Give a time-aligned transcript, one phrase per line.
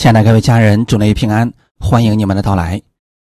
[0.00, 2.80] 亲爱的各位家人，祝您平安，欢迎你们的到来。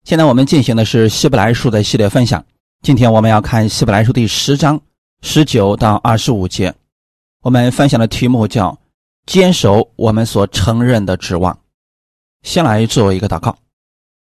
[0.05, 2.43] 现在我们进行的是希伯来书的系列分享。
[2.81, 4.81] 今天我们要看希伯来书第十章
[5.21, 6.73] 十九到二十五节。
[7.43, 8.75] 我们分享的题目叫
[9.27, 11.55] “坚守我们所承认的指望”。
[12.41, 13.55] 先来做一个祷告，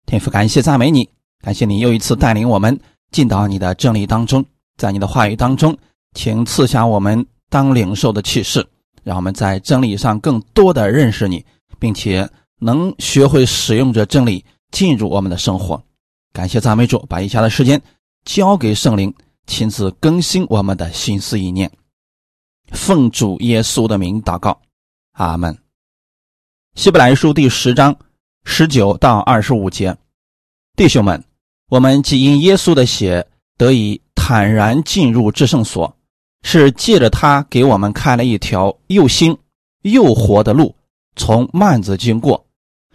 [0.06, 1.10] 天父，感谢赞美你，
[1.44, 4.46] 感谢你又一次带领我们进到你的真理当中，
[4.78, 5.76] 在你的话语当中，
[6.14, 8.64] 请赐下我们当领受的启示，
[9.02, 11.44] 让我们在真理上更多的认识你。
[11.80, 12.30] 并且
[12.60, 15.82] 能学会使用这真理进入我们的生活，
[16.34, 17.82] 感谢赞美主，把以下的时间
[18.26, 19.14] 交给圣灵，
[19.48, 21.72] 亲自更新我们的心思意念。
[22.72, 24.60] 奉主耶稣的名祷告，
[25.14, 25.58] 阿门。
[26.76, 27.96] 希伯来书第十章
[28.44, 29.96] 十九到二十五节，
[30.76, 31.24] 弟兄们，
[31.70, 33.26] 我们既因耶稣的血
[33.58, 35.96] 得以坦然进入至圣所，
[36.42, 39.38] 是借着他给我们开了一条又新
[39.84, 40.76] 又活的路。
[41.16, 42.46] 从幔子经过，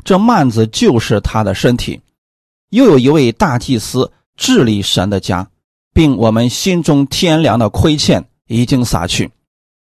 [0.05, 2.01] 这幔子就是他的身体。
[2.70, 5.48] 又有一位大祭司治理神的家，
[5.92, 9.31] 并我们心中天良的亏欠已经洒去，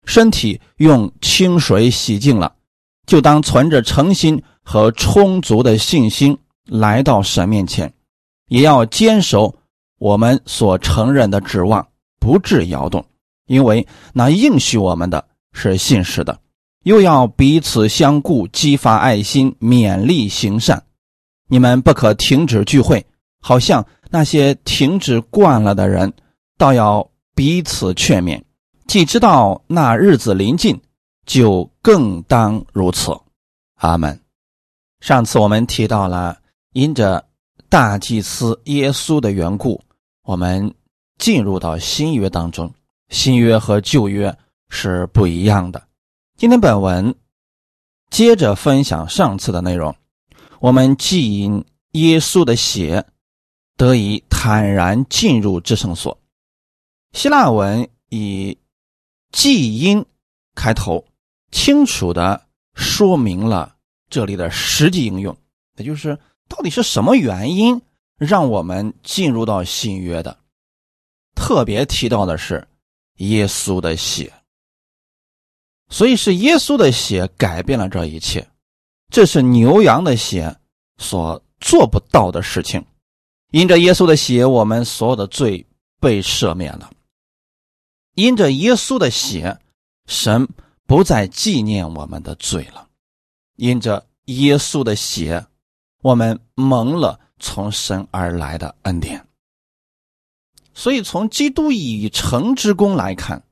[0.07, 2.55] 身体用清水洗净了，
[3.07, 7.93] 就当存着诚心和充足的信心来到神面前，
[8.49, 9.55] 也要坚守
[9.99, 11.87] 我们所承认的指望，
[12.19, 13.05] 不致摇动，
[13.47, 16.41] 因为那应许我们的是信实的。
[16.85, 20.83] 又要彼此相顾，激发爱心，勉励行善。
[21.49, 23.05] 你们不可停止聚会，
[23.41, 26.13] 好像那些停止惯了的人，
[26.57, 28.41] 倒要彼此劝勉。
[28.87, 30.81] 既知道那日子临近，
[31.27, 33.13] 就更当如此。
[33.77, 34.21] 阿门。
[35.01, 36.39] 上次我们提到了，
[36.73, 37.25] 因着
[37.69, 39.81] 大祭司耶稣的缘故，
[40.25, 40.75] 我们
[41.19, 42.73] 进入到新约当中。
[43.11, 44.35] 新约和旧约
[44.69, 45.83] 是不一样的。
[46.41, 47.17] 今天本文
[48.09, 49.95] 接着分享上次的内容，
[50.59, 53.05] 我们既因耶稣的血
[53.77, 56.19] 得以坦然进入至圣所。
[57.13, 58.57] 希腊文以
[59.31, 60.07] “既因”
[60.57, 61.05] 开头，
[61.53, 63.77] 清楚的说明了
[64.09, 65.37] 这里的实际应用，
[65.77, 67.83] 也就是到底是什么原因
[68.17, 70.39] 让我们进入到新约的。
[71.37, 72.67] 特别提到的是
[73.17, 74.33] 耶稣的血。
[75.91, 78.49] 所以是耶稣的血改变了这一切，
[79.11, 80.57] 这是牛羊的血
[80.99, 82.87] 所做不到的事情。
[83.51, 85.67] 因着耶稣的血，我们所有的罪
[85.99, 86.89] 被赦免了；
[88.15, 89.59] 因着耶稣的血，
[90.07, 90.49] 神
[90.87, 92.87] 不再纪念我们的罪了；
[93.57, 95.45] 因着耶稣的血，
[96.03, 99.27] 我们蒙了从神而来的恩典。
[100.73, 103.43] 所以，从基督已成之功来看。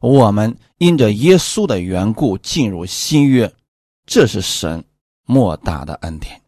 [0.00, 3.52] 我们因着耶稣的缘故进入新约，
[4.04, 4.84] 这是神
[5.24, 6.42] 莫大的恩典。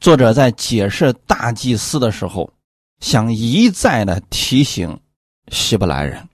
[0.00, 2.52] 作者在解释大祭司的时候，
[3.00, 5.00] 想一再的提醒
[5.48, 6.28] 希伯来人：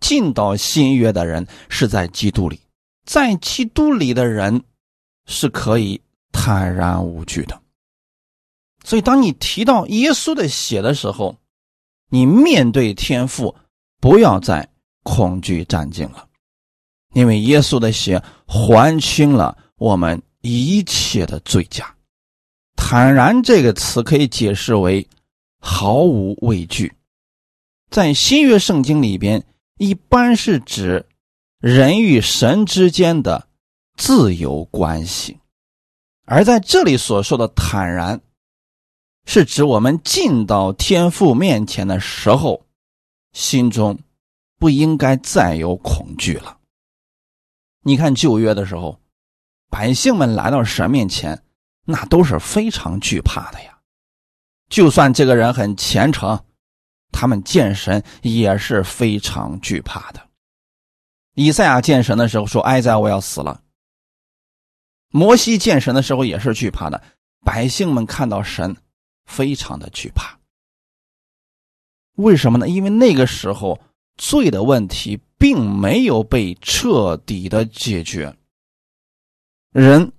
[0.00, 2.60] 进到新约的人是在基督里，
[3.04, 4.64] 在基督里的人
[5.26, 6.00] 是可以
[6.32, 7.62] 坦然无惧的。
[8.84, 11.36] 所以，当你提到耶稣的血的时候，
[12.10, 13.54] 你面对天父，
[14.00, 14.68] 不要再。
[15.06, 16.26] 恐惧占尽了，
[17.14, 21.94] 因为耶稣的血还清了我们一切的罪驾。
[22.74, 25.08] 坦然这个词可以解释为
[25.60, 26.92] 毫无畏惧，
[27.88, 29.46] 在新约圣经里边，
[29.78, 31.06] 一般是指
[31.60, 33.46] 人与神之间的
[33.96, 35.38] 自由关系，
[36.24, 38.20] 而在这里所说的坦然，
[39.24, 42.66] 是指我们进到天父面前的时候，
[43.32, 43.96] 心中。
[44.58, 46.58] 不应该再有恐惧了。
[47.82, 49.00] 你看旧约的时候，
[49.70, 51.44] 百姓们来到神面前，
[51.84, 53.78] 那都是非常惧怕的呀。
[54.68, 56.44] 就算这个人很虔诚，
[57.12, 60.28] 他们见神也是非常惧怕的。
[61.34, 63.62] 以赛亚见神的时候说：“哀哉，我要死了。”
[65.12, 67.00] 摩西见神的时候也是惧怕的。
[67.44, 68.76] 百姓们看到神，
[69.26, 70.38] 非常的惧怕。
[72.16, 72.68] 为什么呢？
[72.68, 73.78] 因为那个时候。
[74.16, 78.36] 罪的问题并没有被彻底的解决。
[79.72, 80.12] 人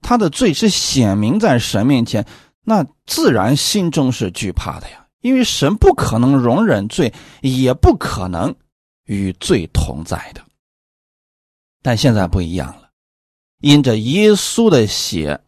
[0.00, 2.24] 他的罪是显明在神面前，
[2.62, 5.06] 那自然心中是惧怕的呀。
[5.22, 8.54] 因为神不可能容忍罪，也不可能
[9.06, 10.40] 与罪同在的。
[11.82, 12.90] 但现在不一样了，
[13.60, 15.40] 因着耶稣的血，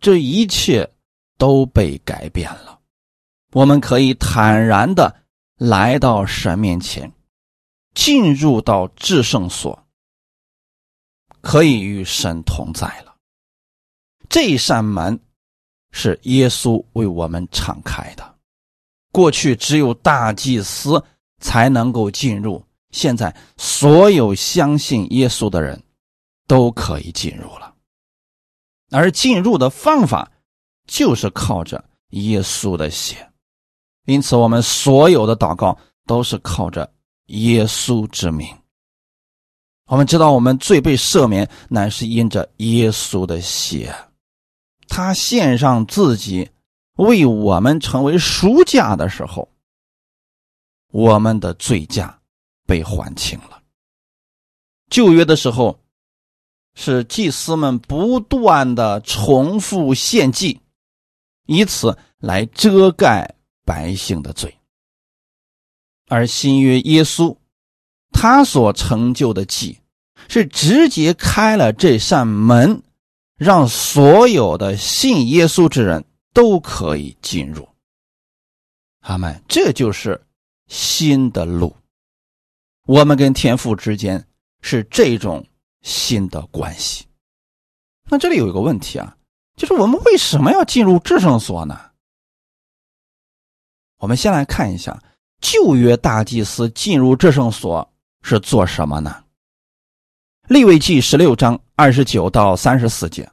[0.00, 0.88] 这一切
[1.36, 2.78] 都被改变了。
[3.52, 5.16] 我们可以坦然的。
[5.58, 7.12] 来到神面前，
[7.94, 9.86] 进入到至圣所，
[11.40, 13.16] 可以与神同在了。
[14.28, 15.18] 这扇门
[15.90, 18.36] 是耶稣为我们敞开的。
[19.10, 21.02] 过去只有大祭司
[21.40, 25.82] 才能够进入，现在所有相信耶稣的人
[26.46, 27.74] 都可以进入了。
[28.90, 30.30] 而进入的方法
[30.86, 33.28] 就是靠着耶稣的血，
[34.08, 36.90] 因此我们所有的祷告都是靠着
[37.26, 38.48] 耶稣之名。
[39.84, 43.94] 我们知道，我们最被赦免，乃是因着耶稣的血，
[44.88, 46.50] 他献上自己。
[46.96, 49.48] 为我们成为赎价的时候，
[50.90, 52.18] 我们的罪价
[52.66, 53.62] 被还清了。
[54.90, 55.78] 旧约的时候，
[56.74, 60.60] 是祭司们不断的重复献祭，
[61.46, 63.36] 以此来遮盖
[63.68, 64.50] 百姓的罪；
[66.08, 67.36] 而新约耶稣，
[68.10, 69.78] 他所成就的祭，
[70.28, 72.82] 是直接开了这扇门，
[73.36, 76.02] 让所有的信耶稣之人。
[76.34, 77.66] 都可以进入，
[79.00, 79.42] 阿门。
[79.48, 80.24] 这就是
[80.68, 81.74] 新的路。
[82.86, 84.24] 我们跟天父之间
[84.60, 85.44] 是这种
[85.82, 87.06] 新的关系。
[88.04, 89.16] 那这里有一个问题啊，
[89.56, 91.87] 就是我们为什么要进入至圣所呢？
[93.98, 94.96] 我们先来看一下
[95.40, 97.88] 旧约大祭司进入至圣所
[98.22, 99.24] 是做什么呢？
[100.48, 103.28] 立位记十六章二十九到三十四节。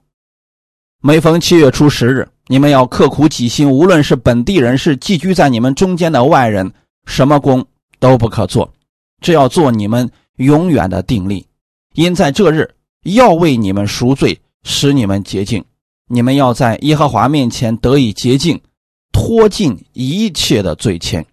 [1.01, 6.73] 每逢七月初十日，你们要刻苦己心，无论是本地人，是寄居在你们中间的外人，
[7.06, 7.63] 什么工
[8.00, 8.73] 都不可做，
[9.21, 11.45] 这要做你们永远的定力。
[11.94, 12.73] 因在这日
[13.03, 15.63] 要为你们赎罪，使你们洁净。
[16.07, 18.59] 你们要在耶和华面前得以洁净，
[19.15, 21.23] 脱尽一切的罪愆。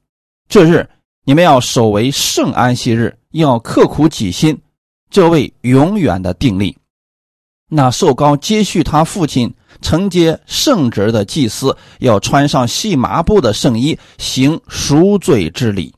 [0.48, 0.88] 这日
[1.24, 4.56] 你们要守为圣安息日，要刻苦己心，
[5.10, 6.78] 这为永远的定力。
[7.68, 9.52] 那受高接续他父亲。
[9.80, 15.92] 承接圣职的祭司要穿上细麻布的圣衣，行赎罪之礼；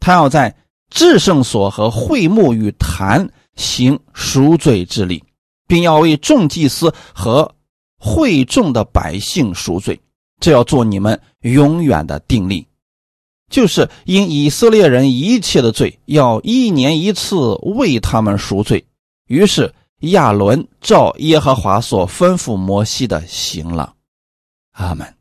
[0.00, 0.52] 他要在
[0.90, 5.22] 至圣所和会幕与坛行赎罪之礼，
[5.68, 7.54] 并要为众祭司和
[7.96, 10.00] 会众的百姓赎罪。
[10.42, 12.66] 这要做你们永远的定力，
[13.48, 18.84] 就是因以色列人一切的罪，要一年一次为他们赎罪。
[19.28, 19.72] 于是。
[20.10, 23.94] 亚伦照耶和华所吩咐摩西的行了，
[24.72, 25.14] 阿门。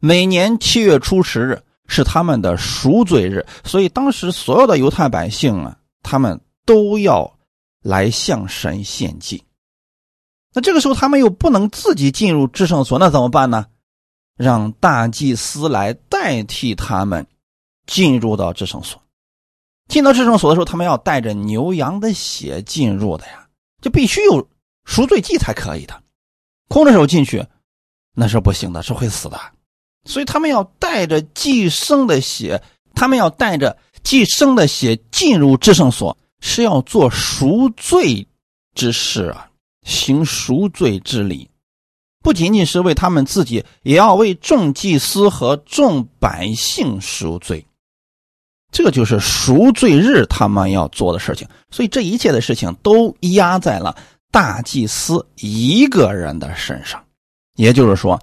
[0.00, 7.38] 每年七月初十日是他们的赎罪日，所以当时所有的犹太百姓啊，他们都要
[7.82, 9.42] 来向神献祭。
[10.52, 13.66] 那这个时候他们又不能自己进入至圣所，那怎么办呢？
[14.36, 17.26] 让大祭司来代替他们
[17.86, 19.00] 进入到至圣所。
[19.88, 23.46] 进到至圣所的时候，他们要带着牛羊的血进入的呀，
[23.82, 24.48] 就必须有
[24.84, 26.02] 赎罪祭才可以的。
[26.68, 27.44] 空着手进去，
[28.14, 29.38] 那是不行的，是会死的。
[30.04, 32.62] 所以他们要带着寄生的血，
[32.94, 38.26] 他们要带着寄生的血进入至圣所，是要做赎罪
[38.74, 39.49] 之事啊，
[39.82, 41.50] 行赎罪之礼，
[42.22, 47.66] 不仅仅是为他们自己，也要为众祭司和众百姓赎罪。
[48.72, 53.96] 这就是赎罪日他们要做的事情，所以这一切的事情都压在了
[54.30, 57.04] 大祭司一个人的身上。
[57.56, 58.22] 也就是说，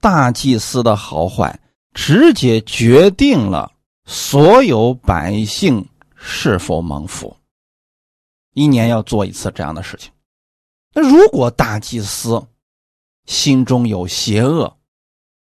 [0.00, 1.60] 大祭司的好坏
[1.92, 3.70] 直接决定了
[4.04, 7.36] 所有百姓是否蒙福。
[8.54, 10.10] 一年要做一次这样的事情。
[10.94, 12.46] 那如果大祭司
[13.26, 14.78] 心中有邪恶，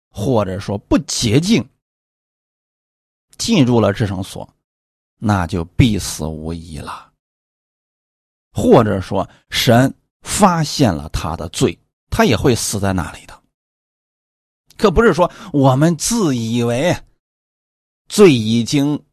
[0.10, 1.70] 或者说不洁净，
[3.38, 4.52] 进入了至圣所，
[5.18, 7.14] 那就必死无疑了。
[8.52, 11.78] 或者说，神发现了他的罪，
[12.10, 13.44] 他也会死在那里的。
[14.78, 16.98] 可不是说我们自以为
[18.08, 19.05] 罪已经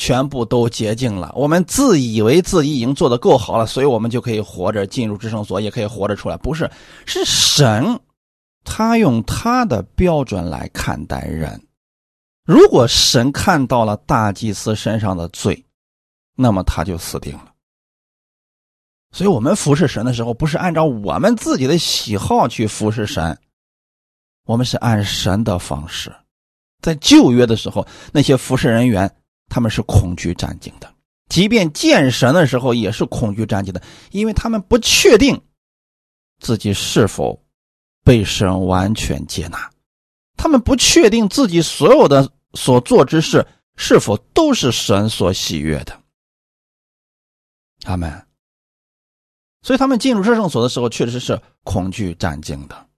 [0.00, 6.38] 全部都洁净了，我们自以为自己已经做的够好了，所以我们就可以活着进入至圣所，也可以活着出来。
[6.38, 6.70] 不是，
[7.04, 8.00] 是神，
[8.64, 11.60] 他用他的标准来看待人。
[12.46, 15.62] 如果神看到了大祭司身上的罪，
[16.34, 17.52] 那么他就死定了。
[19.12, 23.38] 所以，我们服侍神的时候，不是按照我们自己的喜好去服侍神，
[24.46, 26.10] 我们是按神的方式。
[26.80, 29.14] 在旧约的时候，那些服侍人员
[29.50, 30.90] 他们是恐惧战兢的，
[31.28, 35.38] 即便见神的时候也是恐惧战兢的，因为他们不确定
[36.38, 37.42] 自己是否
[38.02, 39.70] 被神完全接纳，
[40.38, 42.32] 他们不确定自己所有的。
[42.52, 46.02] 所做之事是否都是神所喜悦的？
[47.78, 48.26] 他们。
[49.62, 52.88] 所以他们进入至圣所的时候，确实是恐惧战惊的。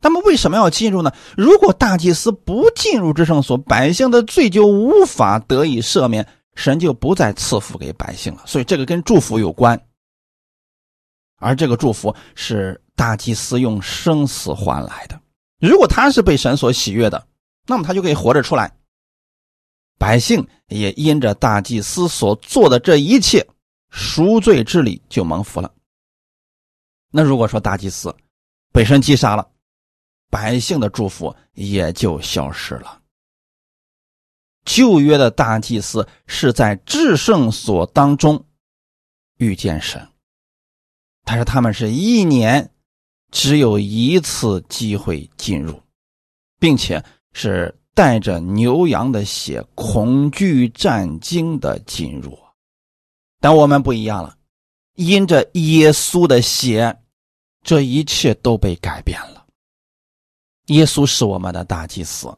[0.00, 1.12] 他们为什么要进入呢？
[1.36, 8.42] 如果大祭司不进入至圣所，百姓的罪就无法得以赦免，神就不再赐福给百姓了。
[8.46, 9.80] 所以这个跟祝福有关，
[11.36, 15.20] 而这个祝福是大祭司用生死换来的。
[15.60, 17.26] 如果他是被神所喜悦的，
[17.66, 18.72] 那么他就可以活着出来。
[19.98, 23.46] 百姓也因着大祭司所做的这一切
[23.90, 25.70] 赎罪之礼就蒙福了。
[27.12, 28.14] 那如果说大祭司
[28.72, 29.46] 被神击杀了，
[30.30, 33.02] 百姓的祝福也就消失了。
[34.64, 38.42] 旧约的大祭司是在至圣所当中
[39.36, 40.08] 遇见神，
[41.24, 42.70] 但是他们是一年
[43.30, 45.82] 只有一次机会进入，
[46.58, 47.76] 并且是。
[47.92, 52.38] 带着牛羊的血，恐惧战惊的进入，
[53.40, 54.38] 但我们不一样了，
[54.94, 56.96] 因着耶稣的血，
[57.62, 59.39] 这一切都被改变了。
[60.70, 62.28] 耶稣是我们的大祭司，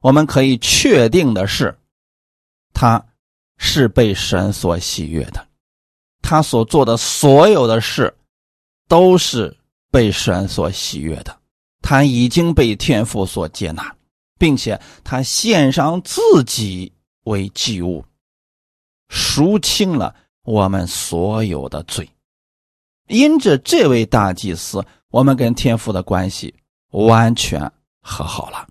[0.00, 1.76] 我们可以确定的是，
[2.72, 3.04] 他
[3.58, 5.46] 是被神所喜悦的，
[6.22, 8.16] 他所做的所有的事
[8.88, 9.54] 都是
[9.90, 11.36] 被神所喜悦的，
[11.82, 13.94] 他已经被天父所接纳。
[14.36, 16.92] 并且他献上自己
[17.22, 18.04] 为祭物，
[19.08, 22.06] 赎清了我们所有的罪。
[23.06, 26.52] 因着这位大祭司，我们跟天父的关系
[26.94, 28.68] 完全和好了。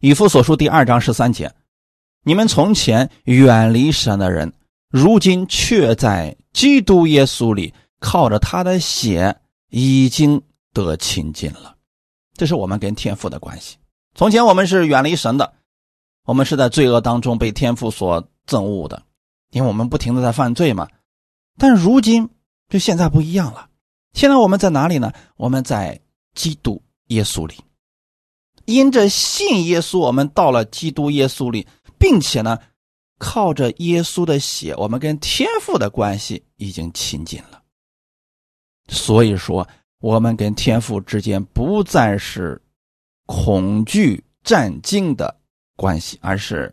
[0.00, 1.52] 以父所书第二章十三节：
[2.22, 4.52] 你们从前远离神的人，
[4.88, 9.36] 如今却在基督耶稣里，靠着他的血
[9.70, 10.40] 已经
[10.72, 11.76] 得亲近了。
[12.34, 13.76] 这是我们跟天父的关系。
[14.14, 15.54] 从前我们是远离神的，
[16.24, 19.02] 我们是在罪恶当中被天父所憎恶的，
[19.50, 20.88] 因为我们不停的在犯罪嘛。
[21.58, 22.28] 但如今
[22.68, 23.68] 就现在不一样了，
[24.12, 25.12] 现在我们在哪里呢？
[25.36, 26.00] 我们在
[26.36, 27.56] 基督耶稣里，
[28.66, 31.66] 因着信耶稣，我们到了基督耶稣里，
[31.98, 32.56] 并且呢，
[33.18, 37.60] 靠着耶稣的血，我们跟天父的关系已经亲近了。
[38.86, 39.66] 所以说，
[39.98, 42.62] 我们跟天父之间不再是。
[43.28, 45.40] 恐惧战惊的
[45.74, 46.72] 关系，而是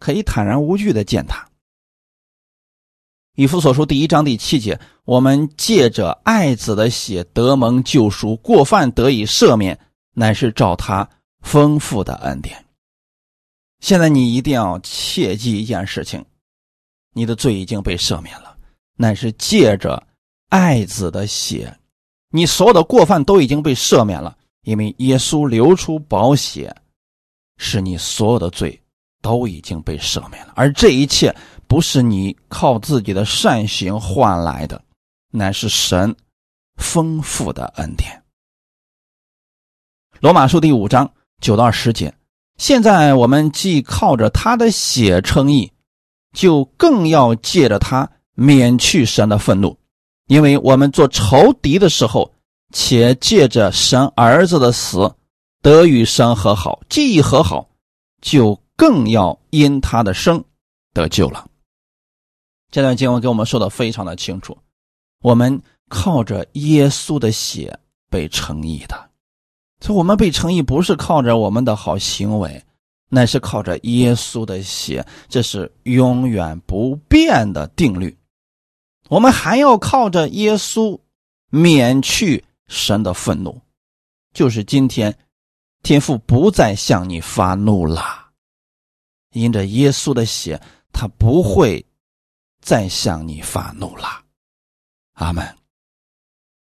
[0.00, 1.48] 可以坦然无惧的见他。
[3.36, 9.76] 以弗所书第一章第七节，我们借着爱子的血得蒙救赎，过犯得以赦免，
[10.14, 12.64] 乃是照他丰富的恩典。
[13.80, 16.24] 现在你一定要切记一件事情：
[17.12, 18.56] 你的罪已经被赦免了，
[18.96, 20.00] 乃是借着
[20.48, 21.76] 爱子的血，
[22.30, 24.36] 你所有的过犯都已经被赦免了。
[24.62, 26.72] 因为耶稣流出宝血，
[27.56, 28.80] 使你所有的罪
[29.20, 31.34] 都已经被赦免了，而这一切
[31.66, 34.80] 不是你靠自己的善行换来的，
[35.30, 36.14] 乃是神
[36.76, 38.22] 丰富的恩典。
[40.20, 42.14] 罗马书第五章九到十节，
[42.58, 45.72] 现在我们既靠着他的血称义，
[46.32, 49.78] 就更要借着他免去神的愤怒，
[50.26, 52.32] 因为我们做仇敌的时候。
[52.72, 55.16] 且借着神儿子的死
[55.60, 57.68] 得与神和好，既已和好，
[58.20, 60.44] 就更要因他的生
[60.94, 61.48] 得救了。
[62.70, 64.56] 这段经文给我们说的非常的清楚，
[65.20, 69.10] 我们靠着耶稣的血被称义的，
[69.80, 72.62] 所以我们被称义不是靠着我们的好行为，
[73.08, 78.16] 乃是靠着耶稣的血，这是永远不变的定律。
[79.08, 81.00] 我们还要靠着耶稣
[81.48, 82.44] 免去。
[82.72, 83.60] 神的愤怒，
[84.32, 85.12] 就是今天
[85.82, 88.30] 天父不再向你发怒了，
[89.32, 90.62] 因着耶稣的血，
[90.92, 91.84] 他不会
[92.60, 94.19] 再向你发怒了。
[95.24, 95.56] 阿门。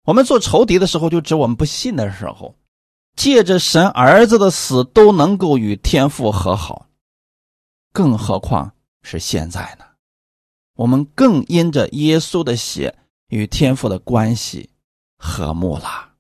[0.04, 2.56] 我们做仇敌的时候，就指我们不信的时候，
[3.16, 6.88] 借着神儿子的死都能够与天父和好，
[7.94, 9.86] 更何况是现在呢？
[10.76, 14.70] 我们更因着耶稣的血与天父的关系。
[15.20, 16.12] 和睦了。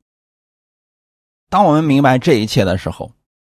[1.51, 3.11] 当我们明白这一切的时候，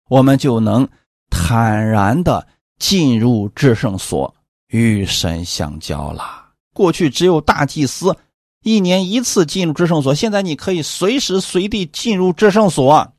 [0.09, 0.89] 我们就能
[1.31, 2.47] 坦然的
[2.79, 4.33] 进入至圣所，
[4.69, 6.53] 与神相交了。
[6.73, 8.17] 过去只有大祭司
[8.63, 13.13] 一年一次进入至圣所，现在你可以随时随地进入至圣所，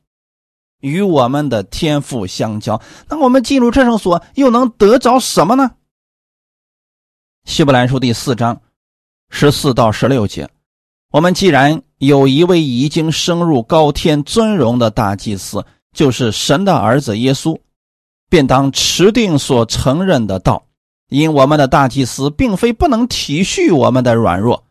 [0.80, 2.80] 与我们的天父相交。
[3.08, 5.70] 那我们进入至圣所又能得着什么呢？
[7.44, 8.60] 希伯来书第四章
[9.30, 10.48] 十四到十六节，
[11.10, 11.82] 我们既然。
[11.98, 17.58] 有一位已经升入高天尊荣的大祭司，就是神的儿子耶稣，
[18.28, 20.66] 便当持定所承认的道。
[21.08, 24.66] 因我们的大祭司并非不能体恤我们的软弱，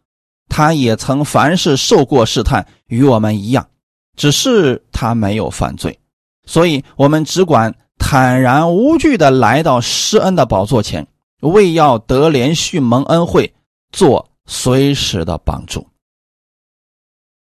[0.55, 3.67] 他也曾凡事受过试探，与我们一样，
[4.15, 5.99] 只是他没有犯罪，
[6.45, 11.07] 所以我们只管坦然无惧的来到施恩的宝座前，
[11.39, 13.51] 为要得连续蒙恩惠，
[13.91, 15.87] 做随时的帮助。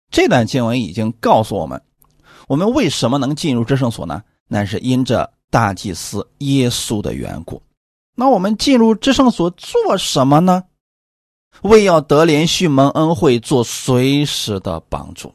[0.09, 1.81] 这段经文已经告诉我们，
[2.47, 4.23] 我们为什么能进入至圣所呢？
[4.47, 7.61] 那是因着大祭司耶稣的缘故。
[8.15, 10.63] 那我们进入至圣所做什么呢？
[11.63, 15.33] 为要得连续蒙恩惠，做随时的帮助。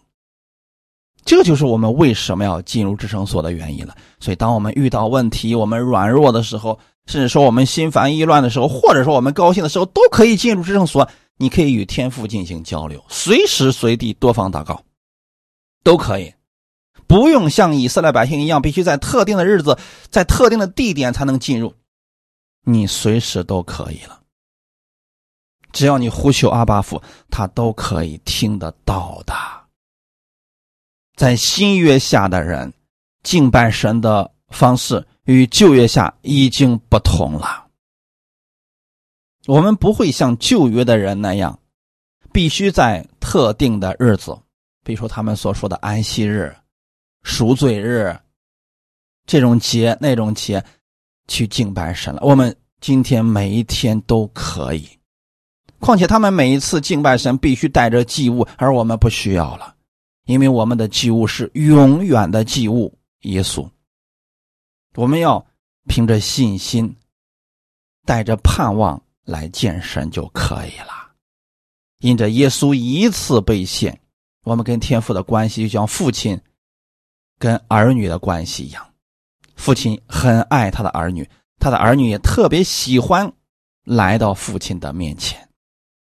[1.24, 3.94] 这就是我们为什么要进入至圣所的原因了。
[4.20, 11.08] 所以，当我们遇到问题、我们软弱的时候，甚至说我们心烦意乱的时候，或者说我们高兴的时候，都可以进入至圣所。
[11.36, 14.82] 你可以与天父进行交流，随时随地多方祷告，
[15.82, 16.34] 都可以，
[17.06, 19.78] 不用像以色列百姓一样，必须在特定的日子、
[20.10, 21.72] 在特定的地点才能进入。
[22.64, 24.19] 你随时都可以了。
[25.72, 29.34] 只要你呼求阿巴父，他都可以听得到的。
[31.16, 32.72] 在新约下的人
[33.22, 37.66] 敬拜神的方式与旧约下已经不同了。
[39.46, 41.58] 我们不会像旧约的人那样，
[42.32, 44.38] 必须在特定的日子，
[44.84, 46.54] 比如说他们所说的安息日、
[47.22, 48.16] 赎罪日
[49.26, 50.64] 这种节、那种节
[51.28, 52.20] 去敬拜神了。
[52.22, 54.99] 我们今天每一天都可以。
[55.80, 59.74] 况且他们每一次敬拜神必须带着祭物，而我们不需要了，
[60.26, 63.68] 因为我们的祭物是永远的祭物——耶稣。
[64.94, 65.44] 我们要
[65.88, 66.94] 凭着信心，
[68.04, 71.10] 带着盼望来见神就可以了。
[72.00, 74.00] 因着耶稣一次被献，
[74.44, 76.40] 我们跟天父的关系就像父亲
[77.38, 78.86] 跟儿女的关系一样。
[79.56, 83.30] 父亲很爱他的儿女，他的儿女也特别喜欢
[83.84, 85.49] 来到父亲的面前。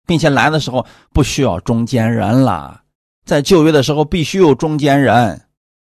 [0.06, 2.82] 并且来的时候不需要中间人了，
[3.24, 5.40] 在旧约的时候必须有中间人，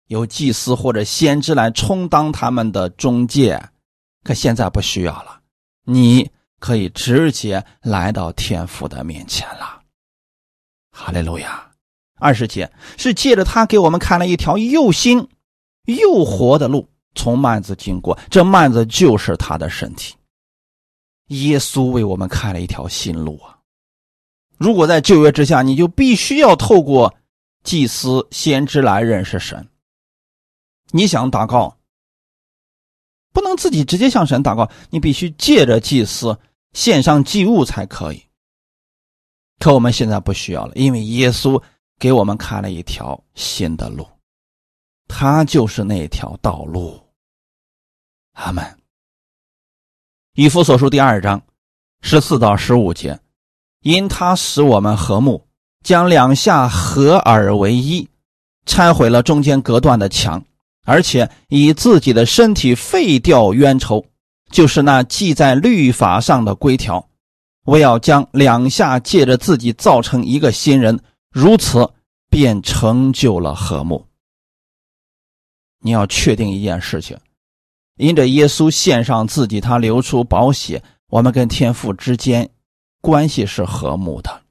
[0.06, 3.62] 有祭司或者先知来充当他们的中介，
[4.24, 5.40] 可现在不需要了，
[5.84, 9.80] 你可以直接来到天父的面前了。
[10.90, 11.70] 哈利路亚！
[12.18, 15.28] 二十节是借着他给我们看了一条又新
[15.84, 20.14] 又活的路，从幔子经过，这幔子就是他的身体。
[21.26, 23.55] 耶稣为我们开了一条新路啊！
[24.58, 27.14] 如果在旧约之下，你就必须要透过
[27.62, 29.68] 祭司、先知来认识神。
[30.92, 31.76] 你想祷告，
[33.32, 36.38] 不能自己直接向神祷告，你必须借着祭司
[36.72, 38.22] 献上祭物才可以。
[39.58, 41.62] 可我们现在不需要了，因为耶稣
[41.98, 44.06] 给我们开了一条新的路，
[45.08, 47.02] 他就是那条道路。
[48.32, 48.78] 阿门。
[50.34, 51.42] 以弗所书第二章
[52.02, 53.18] 十四到十五节。
[53.86, 55.46] 因他使我们和睦，
[55.84, 58.08] 将两下合而为一，
[58.66, 60.44] 拆毁了中间隔断的墙，
[60.84, 64.04] 而且以自己的身体废掉冤仇，
[64.50, 67.08] 就是那记在律法上的规条。
[67.64, 70.98] 我要将两下借着自己造成一个新人，
[71.30, 71.88] 如此
[72.28, 74.04] 便成就了和睦。
[75.78, 77.16] 你要确定一件事情：
[77.98, 82.50] 因着耶稣献上自己，他流出宝血，我们跟天父之间。
[83.06, 84.42] 关系是和睦的，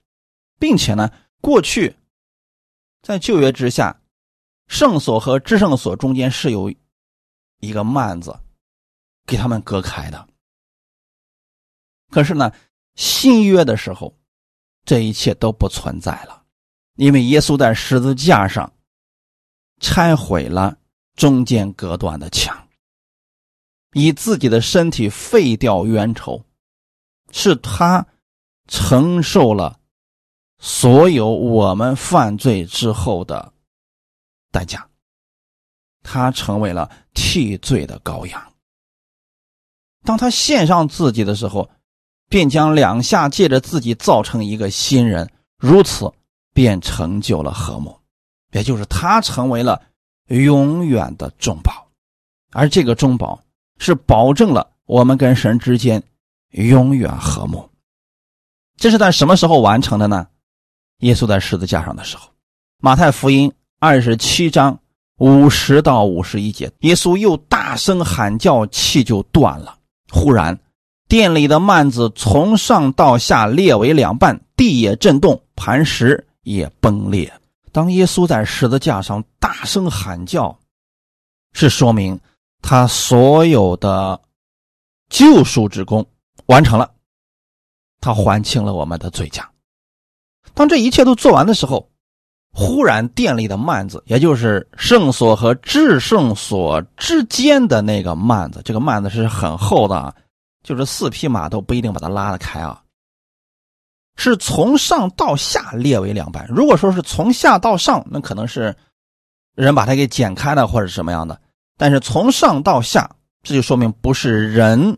[0.58, 1.94] 并且呢，过去
[3.02, 4.00] 在旧约之下，
[4.70, 6.74] 圣所和至圣所中间是有
[7.60, 8.40] 一个幔子
[9.28, 10.26] 给他们隔开的。
[12.10, 12.50] 可是呢，
[12.96, 14.18] 新约的时候，
[14.86, 16.46] 这一切都不存在了，
[16.96, 18.72] 因为耶稣在十字架上
[19.82, 20.78] 拆毁了
[21.18, 22.70] 中间隔断的墙，
[23.92, 26.42] 以自己的身体废掉冤仇，
[27.32, 28.08] 是他。
[28.68, 29.80] 承受了
[30.60, 33.54] 所有我们犯罪之后的
[34.52, 34.88] 代价，
[36.02, 38.54] 他成为了替罪的羔羊。
[40.04, 41.70] 当他献上自己的时候，
[42.30, 46.12] 便将两下借着自己造成一个新人，如此
[46.54, 48.00] 便成就了和睦，
[48.52, 49.82] 也就是他成为了
[50.28, 51.88] 永远的中保，
[52.52, 53.44] 而这个中保
[53.78, 56.02] 是保证了我们跟神之间
[56.52, 57.70] 永远和睦。
[58.78, 60.28] 这是在什么时候完成的呢？
[61.00, 62.28] 耶稣在十字架上的时候，
[62.80, 64.80] 《马太福音》二十七章
[65.18, 69.78] 五十到五十一节，耶稣又大声喊叫，气就断了。
[70.12, 70.58] 忽然，
[71.08, 77.32] 殿里的幔子从上到下裂为两半，地也震动，磐石也崩裂。
[77.72, 80.58] 当耶稣在十字架上大声喊叫，
[81.54, 82.20] 是说明
[82.62, 84.22] 他所有的
[85.10, 86.06] 救赎之功
[86.46, 86.95] 完成了。
[88.06, 89.50] 他还清了我们的罪价，
[90.54, 91.90] 当这一切都做完的时候，
[92.54, 100.14] 忽然殿里的幔子，也就是圣所和至圣所之间的那个幔子，这个幔子是很厚的啊，
[100.62, 102.80] 就是四匹马都不一定把它拉得开啊。
[104.18, 106.46] 是从上到下列为两半。
[106.48, 108.76] 如果说是从下到上，那可能是
[109.56, 111.42] 人把它给剪开了或者什么样的。
[111.76, 113.10] 但是从上到下，
[113.42, 114.96] 这就说明不是人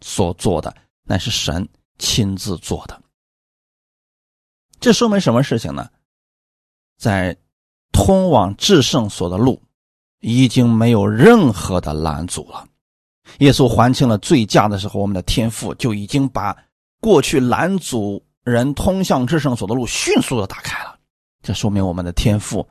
[0.00, 3.00] 所做的，那是神亲自做的。
[4.78, 5.88] 这说明什么事情呢？
[6.98, 7.36] 在
[7.92, 9.60] 通往至圣所的路
[10.20, 12.66] 已经没有任何的拦阻了。
[13.38, 16.56] 耶稣还清了罪价的时候，我们的天父就已经把
[17.00, 20.98] 过去拦阻人通向至圣所的路迅速的打开了。
[21.42, 22.66] 这说明我们的天父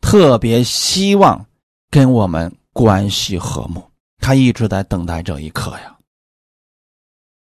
[0.00, 1.44] 特别希望
[1.90, 3.82] 跟我们关系和睦，
[4.18, 5.93] 他一直在等待这一刻呀。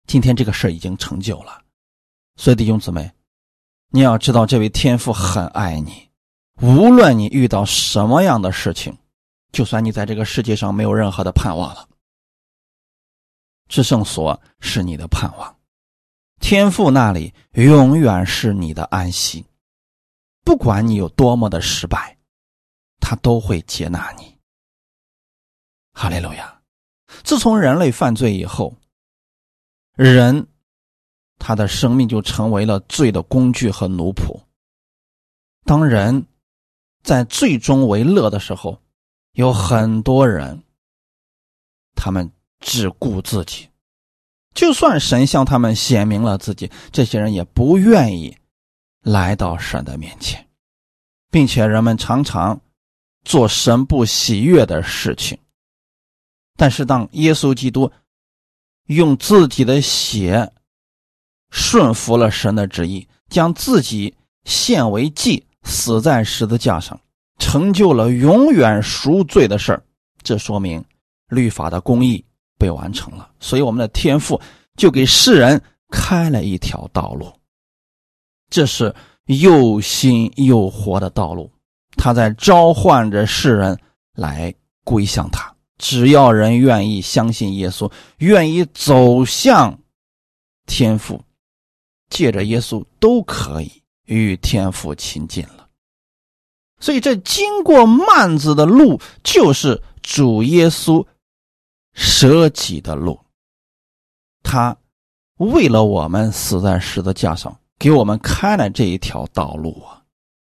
[0.07, 1.61] 今天这个事已经成就了，
[2.35, 3.11] 所以弟兄姊妹，
[3.89, 6.09] 你要知道，这位天父很爱你。
[6.61, 8.95] 无论你遇到什么样的事情，
[9.51, 11.87] 就算你在这个世界上没有任何的盼望了，
[13.67, 15.57] 至圣所是你的盼望，
[16.39, 19.45] 天父那里永远是你的安息。
[20.45, 22.17] 不管你有多么的失败，
[22.99, 24.37] 他都会接纳你。
[25.93, 26.61] 哈利路亚！
[27.23, 28.75] 自从人类犯罪以后，
[29.95, 30.47] 人
[31.37, 34.39] 他的生命就成为了罪的工具和奴仆。
[35.63, 36.25] 当人。
[37.03, 38.81] 在最终为乐的时候，
[39.33, 40.63] 有很多人，
[41.95, 43.67] 他们只顾自己。
[44.53, 48.37] 就算神向他们显明了自己，这些人也不愿意
[49.01, 50.47] 来到神的面前，
[51.29, 52.57] 并且人们常常
[53.25, 55.37] 做神不喜悦的事情。
[56.55, 57.91] 但是，当耶稣基督
[58.87, 60.51] 用自己的血
[61.49, 64.15] 顺服了神的旨意，将自己
[64.45, 65.45] 献为祭。
[65.65, 66.99] 死在十字架上，
[67.39, 69.81] 成就了永远赎罪的事儿，
[70.21, 70.83] 这说明
[71.29, 72.25] 律法的公义
[72.57, 73.31] 被完成了。
[73.39, 74.41] 所以，我们的天父
[74.75, 77.31] 就给世人开了一条道路，
[78.49, 78.93] 这是
[79.27, 81.49] 又新又活的道路。
[81.95, 83.79] 他在召唤着世人
[84.15, 85.52] 来归向他。
[85.77, 89.79] 只要人愿意相信耶稣，愿意走向
[90.65, 91.23] 天父，
[92.09, 93.83] 借着耶稣都可以。
[94.05, 95.69] 与天父亲近了，
[96.77, 101.07] 所以这经过幔子的路，就是主耶稣
[101.93, 103.17] 舍己的路。
[104.43, 104.75] 他
[105.37, 110.02] 为了我们死在十字架上，给我们开了这一条道路啊！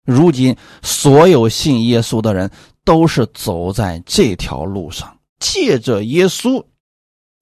[0.05, 2.51] 如今所有信耶稣的人
[2.85, 6.65] 都是走在这条路上，借着耶稣，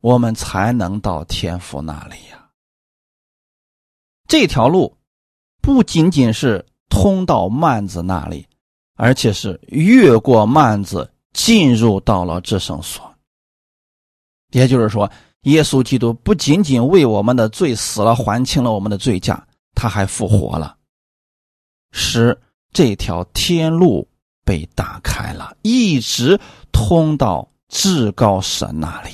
[0.01, 2.49] 我们才能到天父那里呀。
[4.27, 4.97] 这条路。
[5.65, 8.49] 不仅仅是通到幔子那里，
[8.97, 13.15] 而且是越过幔子进入到了至圣所。
[14.51, 15.09] 也就是说，
[15.43, 20.77] 耶稣基督不仅仅为我们的罪死了，还清了我们的罪价，他还复活了，
[21.93, 22.37] 使
[22.73, 24.09] 这条天路
[24.45, 26.41] 被打开了，一直
[26.73, 29.11] 通到至高神那里。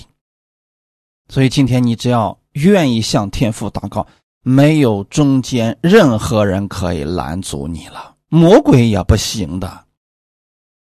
[1.29, 4.07] 所以今天你只要愿意向天父祷告。
[4.41, 9.85] 没有中间任何人可以拦阻你了，魔鬼也不行的。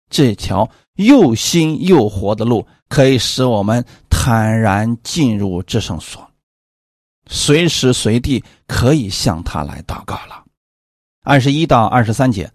[0.09, 6.25] 这条又新又活的路，可以使我们坦然进入至圣所，
[7.27, 10.45] 随时随地可以向他来祷告了。
[11.23, 12.51] 二十一到二十三节，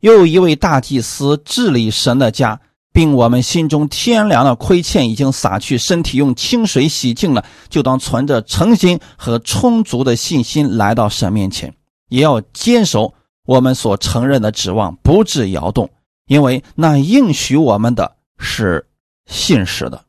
[0.00, 2.60] 又有一位大祭司治理神的家。
[2.92, 11.72] 并我们心中天良的亏欠已经洒去，身体用清水洗净了，就当存着诚心和充足的信心来到神面前，
[12.08, 13.14] 也要坚守
[13.46, 15.88] 我们所承认的指望，不致摇动，
[16.26, 18.88] 因为那应许我们的是
[19.26, 20.04] 信实的。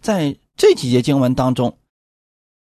[0.00, 1.76] 在这几节经文当中，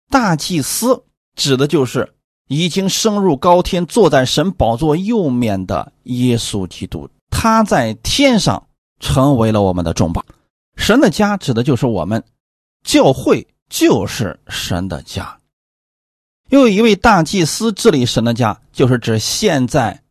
[0.10, 1.04] 大祭司
[1.36, 2.14] 指的就是
[2.52, 8.68] 已经升入高天，坐在神宝座右面的耶稣基督，他在天上。
[9.04, 10.24] 成为了我们的重宝，
[10.76, 12.24] 神的家指的就是我们，
[12.84, 15.40] 教会就是神的家。
[16.50, 20.04] 又有一位大祭司治理神的家，就是指现在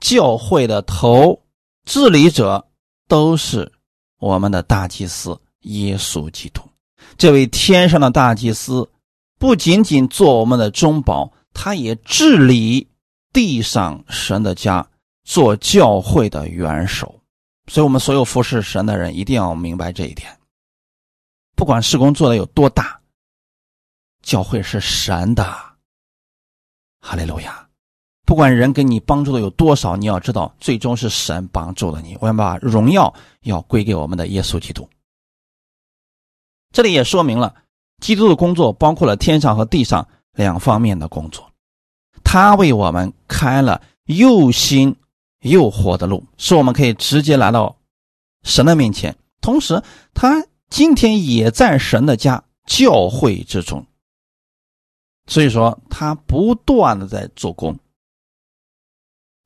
[0.00, 1.42] 教会的头
[1.84, 2.66] 治理者
[3.08, 3.70] 都是
[4.18, 6.62] 我们的大祭司耶稣基督。
[7.18, 8.88] 这位天上的大祭司
[9.38, 12.88] 不仅仅做我们的中保，他也治理
[13.32, 14.86] 地上神的家，
[15.24, 17.20] 做教会的元首。
[17.66, 20.36] 所以，我们所有服侍神的人一定要明白这一点。
[21.54, 23.00] 不管事工做的有多大，
[24.22, 25.44] 教会是神的，
[27.00, 27.68] 哈利路亚。
[28.26, 32.16] 不管人给你帮助的有多少，你要知道，最终是神帮助了你。
[32.20, 34.88] 我要把荣耀要归给我们的耶稣基督。
[36.72, 37.54] 这里也说明了，
[38.00, 41.50] 基督的工作包括了天上和地上两方面的工作。
[42.22, 44.96] 他为我们开了又新
[45.40, 47.76] 又活的路，使我们可以直接来到
[48.42, 49.16] 神的面前。
[49.40, 49.82] 同时，
[50.14, 53.86] 他今天也在神的家教会之中。
[55.26, 57.78] 所以说，他不断的在做工。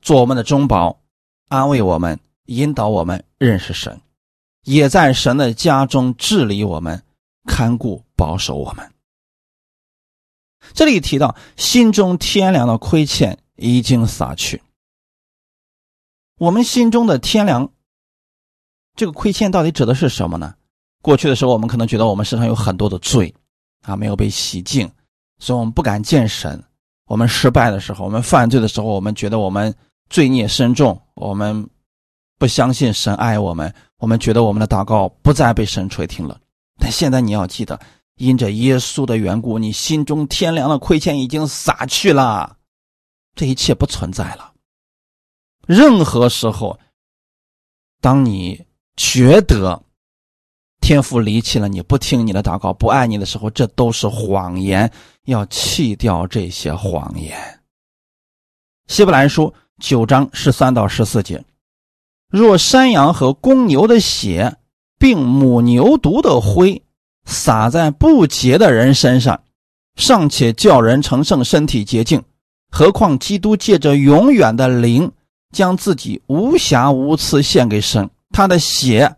[0.00, 1.00] 做我们的中保，
[1.48, 4.00] 安慰我们，引导我们认识神，
[4.64, 7.02] 也在神的家中治理我们，
[7.46, 8.93] 看顾保守我们。
[10.72, 14.62] 这里提到心中天良的亏欠已经洒去。
[16.38, 17.70] 我们心中的天良，
[18.96, 20.54] 这个亏欠到底指的是什么呢？
[21.02, 23.34] 过去的时候，我们可能觉得我们身上有很多的罪
[23.82, 24.90] 啊，没有被洗净，
[25.38, 26.62] 所以我们不敢见神。
[27.06, 29.74] 我们失败的时候，我们犯罪的时候，我们觉得我们。
[30.10, 31.66] 罪孽深重，我们
[32.38, 36.38] 不相信神爱我们，我们觉得我们的祷告不再被神垂听了。
[36.78, 37.80] 但现在你要记得，
[38.16, 42.56] 因着耶稣的缘故，你心中天良的亏欠已经洒去了，
[43.34, 44.52] 这一切不存在了。
[45.66, 46.78] 任何时候，
[48.00, 48.64] 当你
[48.96, 49.82] 觉得
[50.80, 54.92] 天父离弃了你，不听你的祷告，不爱你的时候，这都是谎言。
[55.24, 57.62] 要弃掉这些谎言。
[58.86, 59.52] 希伯来书。
[59.80, 61.44] 九章十三到十四节，
[62.28, 64.56] 若山羊和公牛的血，
[65.00, 66.80] 并母牛犊的灰，
[67.24, 69.42] 洒在不洁的人身上，
[69.96, 72.22] 尚且叫人成圣，身体洁净，
[72.70, 75.10] 何况基督借着永远的灵，
[75.52, 79.16] 将自己无瑕无疵献给神，他的血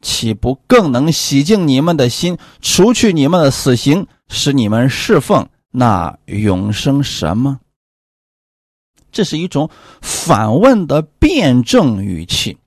[0.00, 7.60] 岂不更能洗净你们的心，除去你们的死刑，使你们侍奉那永生神吗？
[9.10, 9.68] 这是一种
[10.00, 12.58] 反问的辩证语气，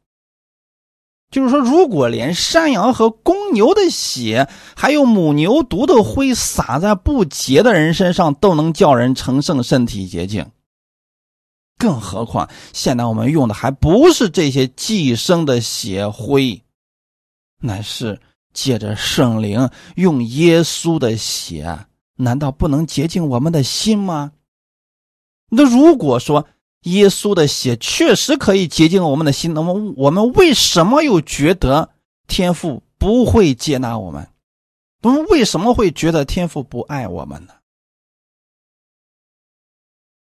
[1.31, 10.45] 就是说，如果连山羊和公牛的血，还有母牛犊的灰洒在不洁的人身上，都能叫人成圣、身体洁净，
[11.77, 16.61] 更何况现在我们用的还不是这些寄生的血灰，
[17.61, 18.19] 乃是
[18.53, 21.85] 借着圣灵用耶稣的血，
[22.17, 24.33] 难道不能洁净我们的心吗？
[25.49, 26.45] 那如果说
[26.81, 31.93] 耶稣的血确实可以洁净我们的心，那么我们为什么又觉得
[32.27, 34.27] 天父不会接纳我们？
[35.03, 37.53] 我们为什么会觉得天父不爱我们呢？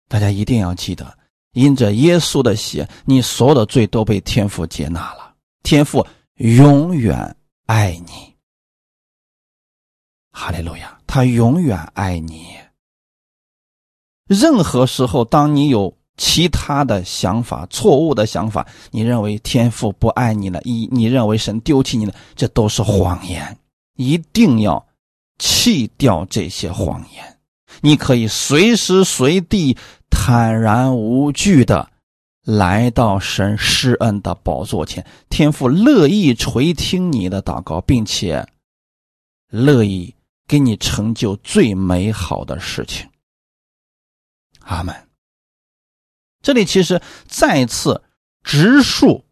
[0.08, 1.18] 大家一定要记得，
[1.52, 5.34] 因着耶稣的血，你所有的罪都被天父接纳了。
[5.62, 8.36] 天父永远爱你，
[10.30, 12.58] 哈利路亚，他永远爱你。
[14.26, 23.58] 任何时候，当你有其他的想法、错误的想法，你认为天父不爱你了，一你认为神丢弃你了，这都是谎言。
[23.96, 24.86] 一定要
[25.38, 27.38] 弃掉这些谎言。
[27.80, 29.76] 你可以随时随地
[30.08, 31.90] 坦然无惧的
[32.44, 38.46] 来到神施恩的宝座前，天父乐意垂听你的祷告，并且
[39.48, 40.14] 乐意
[40.46, 43.08] 给你成就最美好的事情。
[44.60, 44.94] 阿门。
[46.44, 48.02] 这里其实再次
[48.42, 49.24] 直述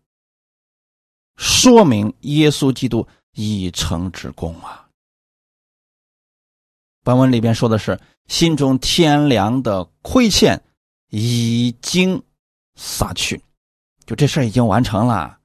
[1.37, 4.88] 说明耶稣基督已成之功啊。
[7.05, 10.64] 本文里边说的是心中天良的亏欠
[11.11, 12.22] 已经
[12.77, 13.42] 撒去，
[14.07, 15.38] 就这事已经完成了，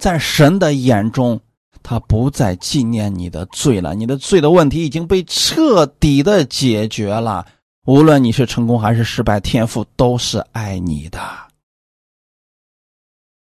[0.00, 1.40] 在神的眼中，
[1.82, 7.44] 他不再纪念你的罪了，你的罪的问题已经被彻底的解决了。
[7.84, 11.20] 无论你是成功还是失败，天赋都是爱你的。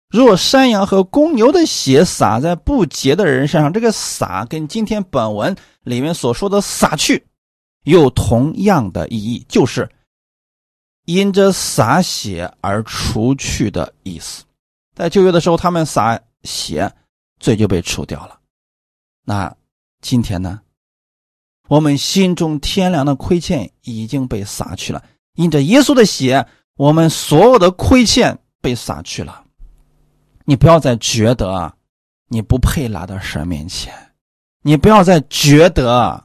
[0.08, 7.24] 若山羊和公牛的血洒在不洁的人身上，这个洒跟今天本文里面所说的洒去，
[7.84, 9.88] 有同样的意义，就是
[11.04, 14.44] 因着洒血而除去的意思。
[14.96, 16.90] 在旧约的时候，他们洒血，
[17.38, 18.40] 罪就被除掉了。
[19.24, 19.54] 那
[20.00, 20.60] 今天呢？
[21.70, 25.00] 我们心中天良的亏欠已经被撒去了，
[25.36, 26.44] 因着耶稣的血，
[26.76, 29.44] 我们所有的亏欠被撒去了。
[30.44, 31.72] 你不要再觉得
[32.26, 33.94] 你不配来到神面前，
[34.62, 36.24] 你不要再觉得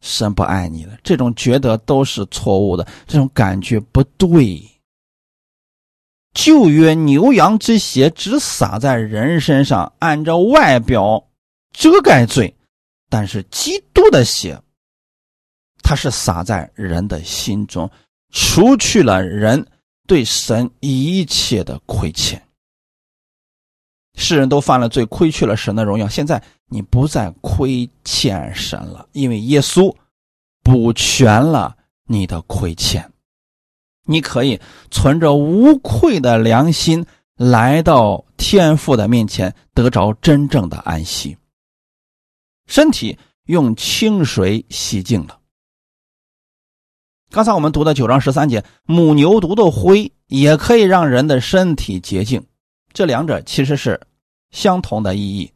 [0.00, 4.62] 神不爱你了，这种觉得都是错误的，这种感觉不对。
[6.32, 11.26] 旧约牛羊之血只洒在人身上，按照外表
[11.72, 12.54] 遮盖罪。
[13.08, 14.60] 但是基督的血，
[15.82, 17.90] 它是洒在人的心中，
[18.30, 19.66] 除去了人
[20.06, 22.42] 对神一切的亏欠。
[24.16, 26.08] 世人都犯了罪，亏去了神的荣耀。
[26.08, 29.94] 现在你不再亏欠神了，因为耶稣
[30.62, 33.12] 补全了你的亏欠。
[34.06, 37.04] 你可以存着无愧的良心
[37.36, 41.36] 来到天父的面前，得着真正的安息。
[42.66, 45.38] 身体用清水洗净了。
[47.30, 52.46] 刚才我们读的九章十三节，母牛犊的灰也可以让人的身体洁净。
[52.92, 54.00] 这两者其实是
[54.50, 55.52] 相同的意义。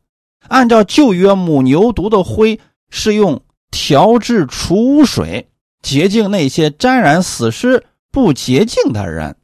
[0.49, 2.59] 按照旧约，母牛犊的灰
[2.91, 5.49] 是用调制除污水
[5.83, 9.37] 洁净那些沾染死尸不洁净的人。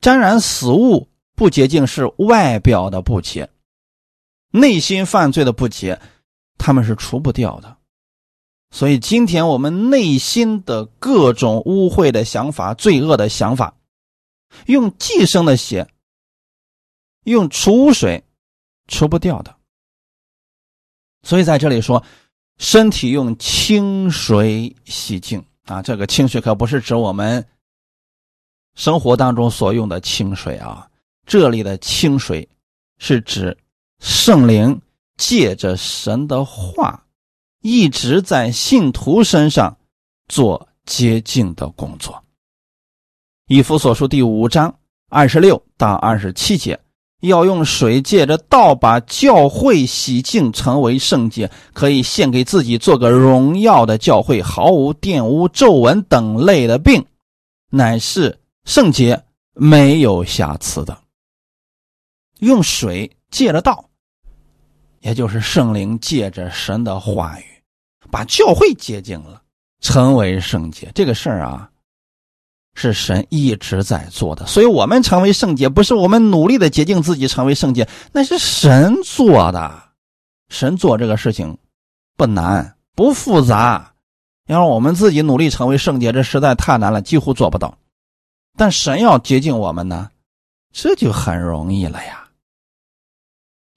[0.00, 3.48] 沾染死物不洁净是外表的不洁，
[4.50, 6.00] 内心犯罪的不洁，
[6.64, 7.76] 他们是除不掉的。
[8.70, 13.76] 所以今天我们内心的各种污秽的想法、罪恶的想法，
[14.64, 15.86] 用寄生的血。
[17.24, 18.22] 用除污水
[18.86, 19.54] 除不掉的，
[21.22, 22.02] 所以在这里说，
[22.58, 25.80] 身体用清水洗净啊。
[25.82, 27.46] 这个清水可不是指我们
[28.74, 30.86] 生活当中所用的清水啊，
[31.26, 32.46] 这里的清水
[32.98, 33.56] 是指
[34.00, 34.78] 圣灵
[35.16, 37.04] 借着神的话，
[37.60, 39.76] 一直在信徒身上
[40.28, 42.22] 做洁净的工作。
[43.46, 44.74] 以弗所书第五章
[45.10, 46.78] 二十六到二十七节。
[47.20, 57.02] 要用水借着道把教会洗净，成为圣洁，可以献给自己做个荣耀的教会，毫无玷污、皱纹等类的病，
[57.70, 59.24] 乃是圣洁、
[59.54, 60.98] 没有瑕疵的。
[62.40, 63.88] 用水借着道，
[65.04, 67.44] 也就是圣灵借着神的话语，
[68.10, 69.40] 把教会洁净了，
[69.80, 70.90] 成为圣洁。
[70.94, 71.70] 这个事儿啊。
[72.76, 79.80] 是神一直在做的，所以我们成为圣洁，不是我们努力的洁净自己成为圣洁，那是神做的。
[80.48, 81.56] 神做这个事情
[82.16, 83.94] 不难不复杂，
[84.48, 87.78] 要让我们自己努力成为圣洁，这实在太难了，几乎做不到。
[88.56, 90.10] 但神要洁净我们呢，
[90.72, 92.23] 这就很容易了呀。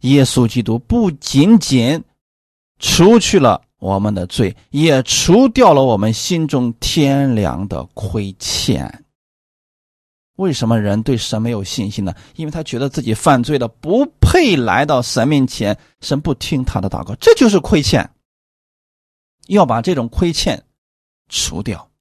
[0.02, 2.04] 耶稣基督不仅仅
[2.80, 3.62] 除去了。
[3.80, 9.04] 我们的罪也除掉了我们心中天良的亏欠。
[10.38, 12.12] 为什么人对神没有信心呢？
[12.36, 18.10] 因为他觉得自己犯罪了，不配来到神面前，神不听他的祷告，这就是亏欠。
[19.46, 20.64] 要把这种亏欠
[21.30, 21.92] 除掉，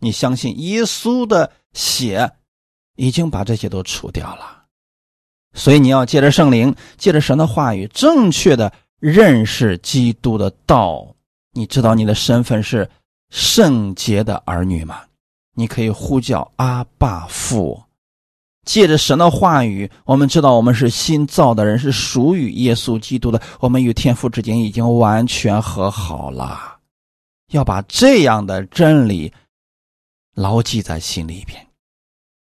[0.00, 2.32] 你相信耶稣的血
[2.96, 4.57] 已经把这些都除掉了，
[5.54, 11.14] 所以你要借着圣灵，借着神的话语，正确的认识基督的道。
[11.52, 12.88] 你知道你的身份是
[13.30, 15.00] 圣洁的儿女吗？
[15.54, 17.82] 你可以呼叫阿爸父，
[18.64, 23.42] 借着神的话语，我们知道我们是新造的人，是属于耶稣基督的。
[23.58, 26.76] 我们与天父之间已经完全和好了。
[27.50, 29.32] 要把这样的真理
[30.34, 31.66] 牢记在心里边。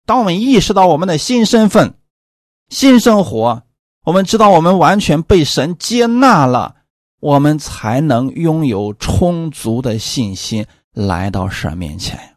[0.07, 1.95] 当我们意识到我们的新身份、
[2.69, 3.63] 新生活，
[4.05, 6.77] 我们知道我们完全被神接纳了。
[7.21, 12.37] 我们才能拥有充足的信心来到神面前。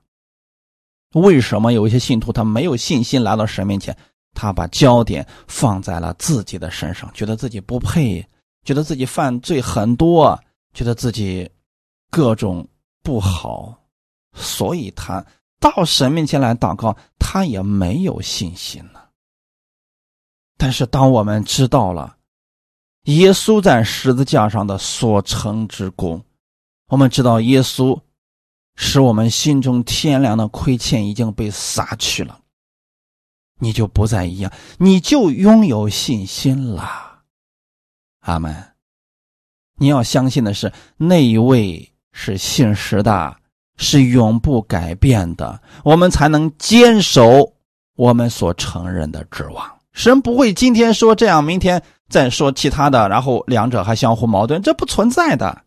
[1.13, 3.93] 为什么有一些信徒他没有信心来到神面前？
[4.33, 8.25] 他把焦点放在了自己的身上，觉得自己不配，
[8.63, 10.39] 觉得自己犯罪很多，
[10.73, 11.49] 觉得自己
[12.09, 12.65] 各种
[13.03, 13.77] 不好，
[14.33, 15.25] 所以他
[15.59, 18.96] 到神面前来祷告，他也没有信心了。
[20.57, 22.17] 但是当我们知道了，
[23.03, 26.23] 耶稣在十字架上的所成之功，
[26.87, 27.99] 我们知道耶稣
[28.75, 32.39] 使我们心中天良的亏欠已经被撒去了，
[33.59, 37.21] 你就不再一样，你就拥有信心了。
[38.21, 38.73] 阿门。
[39.79, 43.37] 你要相信的是那一位是信实的，
[43.77, 47.53] 是永不改变的，我们才能坚守
[47.95, 49.76] 我们所承认的指望。
[49.97, 51.81] 神不会今天说这样，明天。
[52.07, 55.63] 再说其他的，然后两者还相互矛盾，这不存在的。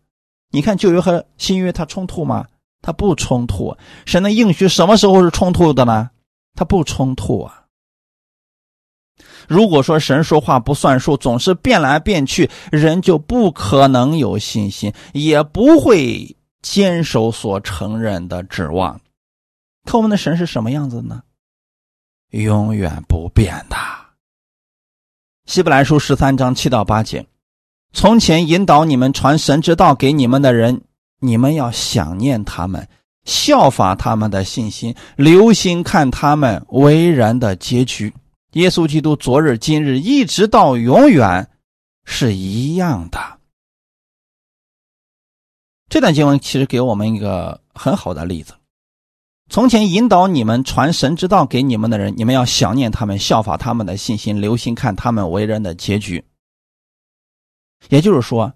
[0.49, 2.47] 你看旧约和新约，它冲突吗？
[2.81, 3.77] 它不冲突。
[4.07, 6.09] 神的应许什么时候是冲突的呢？
[6.55, 7.65] 它不冲突啊。
[9.47, 18.99] 如果说神说话不算数，总是变来变去，人就不可能有信心，也不会坚守所承认的指望。
[19.85, 21.21] 可我们的神是什么样子呢？
[22.31, 23.75] 永远不变的。
[25.51, 27.27] 希伯来书十三章七到八节：
[27.91, 30.83] 从前引导你们传神之道给你们的人，
[31.19, 32.87] 你们要想念他们，
[33.25, 38.13] 效法他们的信心，留心看他们为人的结局。
[38.53, 41.49] 耶稣基督昨日、今日，一直到永远
[42.05, 43.19] 是一样的。
[45.89, 48.53] 这段经文其实给我们一个很好的例子：
[49.51, 56.23] 从前引导你们传神之道给你们的人，你们要想念他们，效法他们的信心，留心看他们为人的结局。
[57.89, 58.53] 也就是说，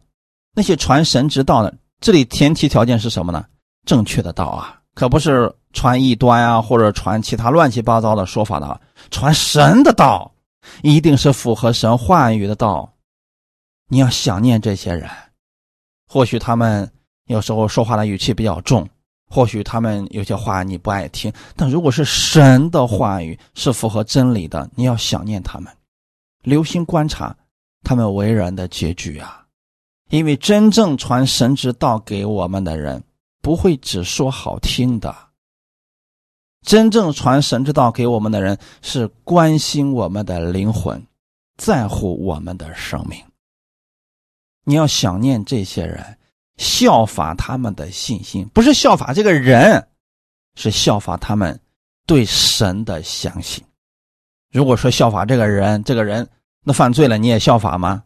[0.54, 3.46] 那些传神之道的，这里前提条件是什么呢？
[3.86, 8.80] 正确的道啊，可不是传异端啊，或者传其他乱七八糟的说法的。
[9.12, 10.34] 传神的道，
[10.82, 12.89] 一定是符合神话语的道。
[13.89, 15.10] 你要想念这些人，
[16.08, 16.89] 或许他们
[17.26, 18.88] 有时候说话的语气比较重，
[19.28, 25.74] 或许他们有些话你不爱听，但如果是神的话语，是符合真理的，你要想念他们，
[26.44, 27.36] 留心观察
[27.84, 29.46] 他们为人的结局啊。
[30.10, 33.04] 因为真正传神之道给我们的人，
[33.42, 35.14] 不会只说好听的。
[36.62, 41.04] 真正传神之道给我们的人，是关心我们的灵魂，
[41.58, 43.20] 在乎我们的生命。
[44.64, 46.18] 你要想念这些人，
[46.58, 49.88] 效法他们的信心，不是效法这个人，
[50.56, 51.60] 是效法他们
[52.06, 53.64] 对神的相信。
[54.51, 56.30] 如果说效法这个人，这个人
[56.64, 58.03] 那犯罪了，你也效法吗？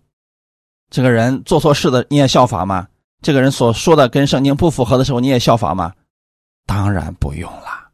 [0.90, 2.88] 这个人做错事的，你也效法吗？
[3.22, 5.94] 这个人所说的跟圣经不符合的时候，你也效法吗？
[6.66, 7.92] 当然不用了。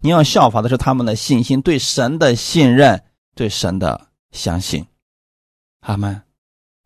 [0.00, 3.02] 你要效法的是他们的信心，对神的信任，
[3.34, 4.86] 对神的相信。
[5.80, 6.22] 他们，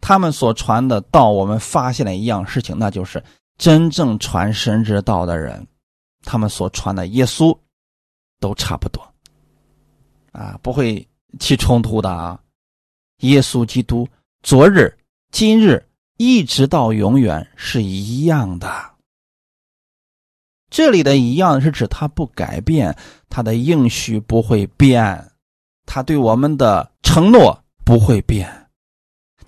[0.00, 3.22] 他们所传的道，我们发现了一样事情，那就是
[3.56, 5.66] 真正传神之道的人，
[6.22, 7.56] 他们所传的耶稣，
[8.40, 9.02] 都差不多，
[10.32, 11.06] 啊，不会
[11.38, 12.40] 起冲突的啊。
[13.18, 14.08] 耶稣基督，
[14.42, 14.94] 昨日。
[15.30, 15.86] 今日
[16.16, 18.92] 一直到永远是一样的。
[20.70, 22.96] 这里的一样是指他不改变，
[23.28, 25.32] 他的应许不会变，
[25.84, 28.57] 他对我们的承诺不会变。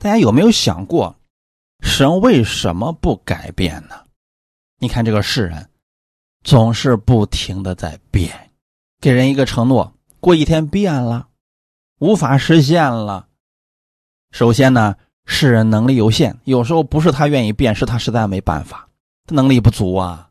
[0.00, 1.14] 大家有没有想过，
[1.80, 4.02] 神为什么不改变呢？
[4.78, 5.70] 你看这个世人，
[6.42, 8.50] 总是不停的在变，
[8.98, 11.28] 给人一个承诺，过一天变了，
[11.98, 13.28] 无法实现了。
[14.32, 14.96] 首先呢。
[15.26, 18.88] 世人能力有限，有时候不是他愿意变，是他实在没办法，
[19.28, 20.28] 能力不足啊。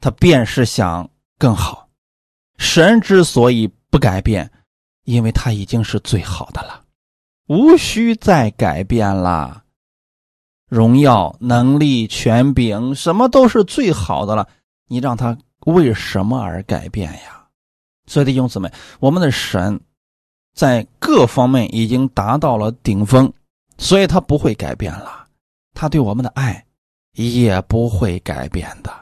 [0.00, 1.88] 他变是想更好。
[2.56, 4.48] 神之所以不改变，
[5.02, 6.83] 因为他已经是最好的了，
[7.46, 9.62] 无需再改变了。
[10.68, 14.48] 荣耀、能力、权柄，什么都是最好的了。
[14.88, 15.36] 你让他
[15.66, 17.46] 为什么而改变呀？
[18.06, 18.70] 所以弟兄姊妹，
[19.00, 19.80] 我们的神
[20.54, 23.32] 在各方面已经达到了顶峰。
[23.76, 25.26] 所以他不会改变了，
[25.74, 26.64] 他对我们的爱
[27.14, 28.92] 也不会改变的。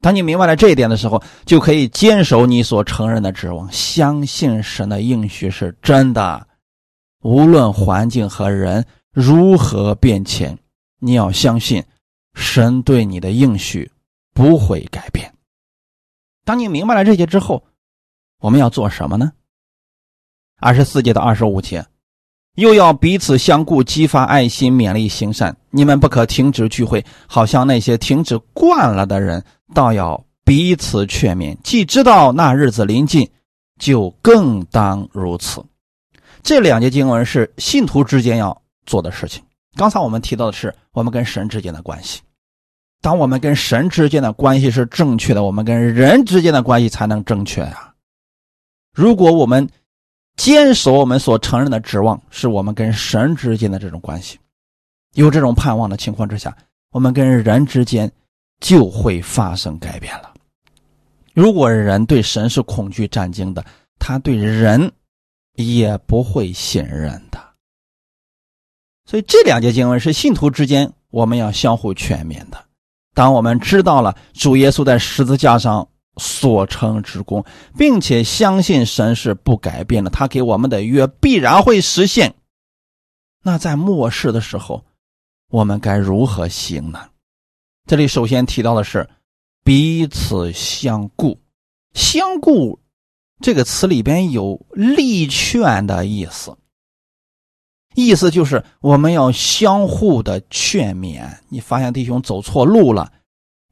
[0.00, 6.44] 当你明白了这一点的时候，就可以坚守你所承认的指望，相信神的应许是真的。
[7.22, 10.58] 无论环境和人如何变迁，
[10.98, 11.84] 你要相信
[12.34, 13.90] 神对你的应许
[14.32, 15.32] 不会改变。
[16.44, 17.62] 当你明白了这些之后，
[18.40, 19.32] 我们要做什么呢？
[20.58, 21.84] 二十四节到二十五节。
[22.56, 25.56] 又要彼此相顾，激发爱心，勉励行善。
[25.70, 29.42] 你们不可停止聚会，好像那些停止惯了的人，
[29.72, 31.56] 倒要彼此劝勉。
[31.62, 33.30] 既知道那日子临近，
[33.78, 35.64] 就更当如此。
[36.42, 39.42] 这两节经文是信徒之间要做的事情。
[39.76, 42.20] 刚才我们提到的是我们跟神之间的关系。
[43.02, 47.94] 当我们跟神之间的关系是正确的，我们跟人之间的关系才能正确呀。
[48.92, 49.68] 如果我们，
[50.36, 54.38] 坚守我们所承认的指望，是我们跟神之间的这种关系。
[55.14, 56.54] 有这种盼望的情况之下，
[56.90, 58.10] 我们跟人之间
[58.60, 60.34] 就会发生改变了。
[61.32, 63.64] 如果人对神是恐惧战惊的，
[63.98, 64.90] 他对人
[65.54, 67.38] 也不会信任的。
[69.04, 72.64] 所以这两节经文是信徒之间我们要相互劝勉的。
[73.14, 75.88] 当我们知道了主耶稣在十字架上。
[76.16, 77.46] 所成之功，
[77.78, 82.34] 并且相信神是不改变的，他给我们的约必然会实现。
[83.42, 84.84] 那在末世的时候，
[85.48, 87.08] 我们该如何行呢？
[87.86, 89.08] 这里首先提到的是
[89.64, 91.40] 彼此相顾。
[91.94, 92.80] 相顾
[93.40, 96.56] 这个词里边有力劝的意思，
[97.94, 101.22] 意思就是我们要相互的劝勉。
[101.48, 103.12] 你发现弟兄走错路了。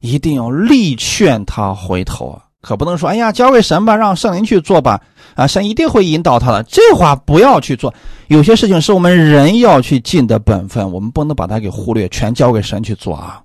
[0.01, 2.41] 一定要力劝他回头！
[2.61, 5.01] 可不能说：“哎呀，交给神吧，让圣灵去做吧。”
[5.35, 6.63] 啊，神一定会引导他的。
[6.63, 7.93] 这话不要去做。
[8.29, 13.43] 有些事情是我们人要去尽的本分，我们不能把它给忽略，全交给神去做啊。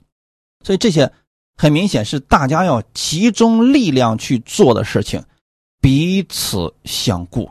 [0.65, 1.11] 所以这些
[1.57, 5.21] 很明显是大家要集中力量去做的事情，
[5.85, 7.51] 彼此相顾。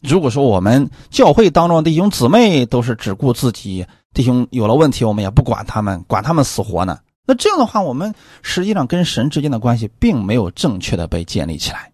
[0.00, 6.98] 如果说我们教会当中的弟兄姊妹都是只顾自己，弟兄有了问题我们也不管他们，管他们死活呢？
[7.26, 11.92] 那这样的话，我们实际上跟神之间的关系并没有正确的被建立起来。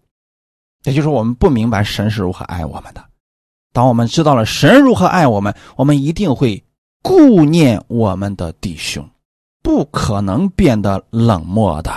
[0.85, 3.03] 也就是我们不明白神是如何爱我们的。
[3.73, 6.63] 当我们知道了神如何爱我们，我们一定会
[7.03, 9.09] 顾念我们的弟兄，
[9.61, 11.91] 不可能变得冷漠的，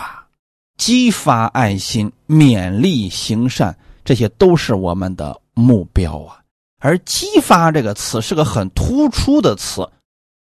[0.77, 6.43] 激发爱心、勉励行善，这些都是我们的目标啊。
[6.79, 9.89] 而“激发”这个词是个很突出的词，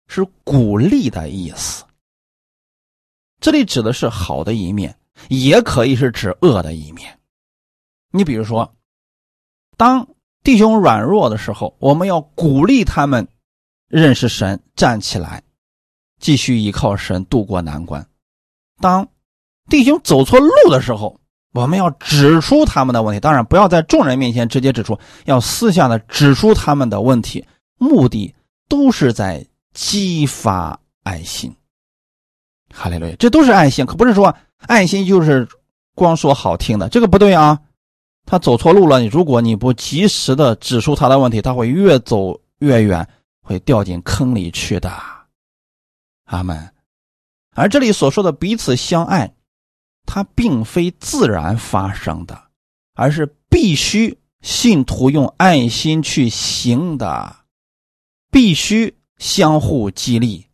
[0.07, 1.83] 是鼓励的意思。
[3.39, 4.97] 这里指的是好的一面，
[5.29, 7.19] 也可以是指恶的一面。
[8.11, 8.75] 你比如说，
[9.77, 10.07] 当。
[10.43, 13.25] 弟兄软弱的时候，我们要鼓励他们
[13.87, 15.41] 认识神，站起来，
[16.19, 18.05] 继续依靠神度过难关。
[18.81, 19.07] 当
[19.69, 21.19] 弟兄走错路的时候，
[21.53, 23.19] 我们要指出他们的问题。
[23.19, 27.45] 当然，不要在众人面前直接指出，要私下的指出他们的问题，
[27.77, 28.33] 目的
[28.67, 31.55] 都是在激发爱心。
[32.73, 34.35] 哈利路亚，这都是爱心，可不是说
[34.67, 35.47] 爱心就是
[35.95, 37.59] 光说好听的，这个不对啊。
[38.25, 43.07] 他走错路了，你如果你不及时的指出他的问题，他会越走越远，
[43.41, 44.91] 会掉进坑里去的。
[46.25, 46.69] 阿门。
[47.53, 49.31] 而这里所说的彼此相爱，
[50.05, 52.43] 它并非自然发生的，
[52.95, 57.35] 而是必须信徒用爱心去行的，
[58.31, 60.45] 必须相互激励。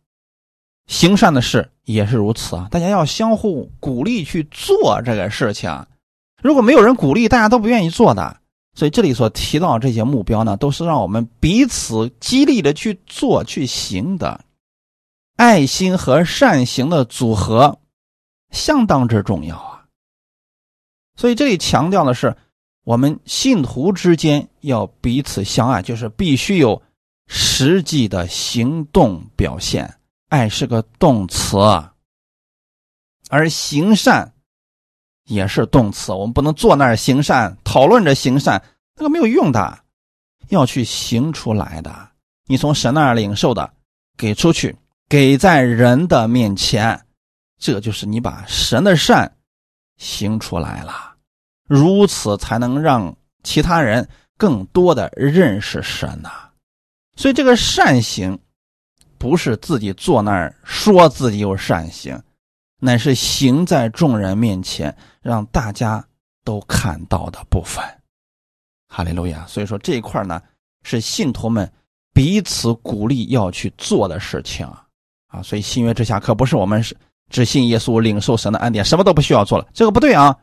[0.86, 5.86] 行善的事也是如此啊，大家要相互鼓励去做这个事情。
[6.42, 8.38] 如果没有人鼓励，大家都不愿意做的。
[8.74, 14.40] 所以这里所提到这些目标呢，都是让我们彼此激励的去做、去行的。
[15.36, 17.79] 爱心和善行的组合
[18.50, 19.84] 相当之重要啊。
[21.16, 22.36] 所以这里强调的是，
[22.84, 26.82] 我们信徒之间要彼此相爱，就是必须有
[27.26, 29.98] 实际的行动表现。
[30.28, 31.56] 爱是个动词，
[33.28, 34.32] 而行善。
[35.26, 38.60] 也是动词，我们不能坐那儿行善，讨论着行善，
[38.96, 39.78] 那个没有用的，
[40.48, 42.10] 要去行出来的。
[42.46, 43.72] 你从神那儿领受的，
[44.16, 44.74] 给出去，
[45.08, 47.00] 给在人的面前，
[47.60, 49.30] 这就是你把神的善
[49.98, 51.14] 行出来了，
[51.68, 56.48] 如此才能让其他人更多的认识神呐。
[57.16, 58.36] 所以这个善行，
[59.18, 62.20] 不是自己坐那儿说自己有善行。
[62.82, 66.02] 乃是行在众人面前，让大家
[66.42, 67.84] 都看到的部分。
[68.88, 69.46] 哈利路亚！
[69.46, 70.40] 所以说这一块呢，
[70.82, 71.70] 是信徒们
[72.14, 74.82] 彼此鼓励要去做的事情啊
[75.26, 75.42] 啊。
[75.42, 76.96] 所以新约之下，可不是我们是
[77.30, 79.66] 只信耶稣、领受神的恩典，什么都不需要做了。
[79.72, 80.36] 这个不对啊！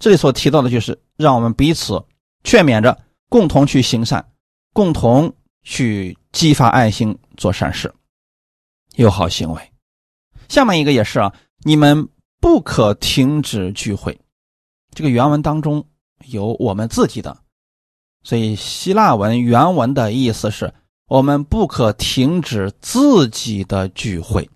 [0.00, 2.02] 这里所提到的就是让我们彼此
[2.42, 4.32] 劝勉着，共同去行善，
[4.72, 7.94] 共同去激发爱心，做善事，
[8.96, 9.72] 有好行为。
[10.48, 11.32] 下面一个也是啊。
[11.64, 12.08] 你们
[12.40, 14.18] 不可停止聚会，
[14.92, 15.86] 这个原文当中
[16.26, 17.38] 有我们自己的，
[18.24, 20.74] 所以希腊文原文的意思是
[21.06, 24.50] 我们不可停止自己的聚会。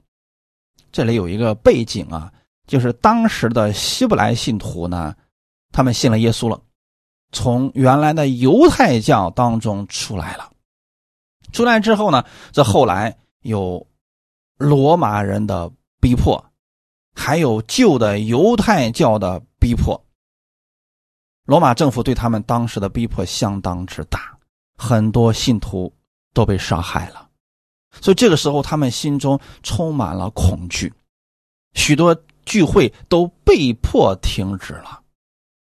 [0.96, 2.32] 这里有一个背景啊，
[2.66, 5.14] 就是当时的希伯来信徒呢，
[5.70, 6.58] 他们信了耶稣了，
[7.32, 10.50] 从原来的犹太教当中出来了，
[11.52, 13.86] 出来之后呢，这后来有
[14.56, 15.70] 罗马人的
[16.00, 16.42] 逼迫。
[17.14, 20.02] 还有旧的犹太教的逼迫，
[21.44, 24.34] 罗马政府对他们当时的逼迫相当之大，
[24.78, 25.94] 很多信徒
[26.32, 27.25] 都被杀害了，
[28.00, 30.92] 所以这个时候他们心中充满了恐惧，
[31.74, 35.02] 许多聚会都被迫停止了，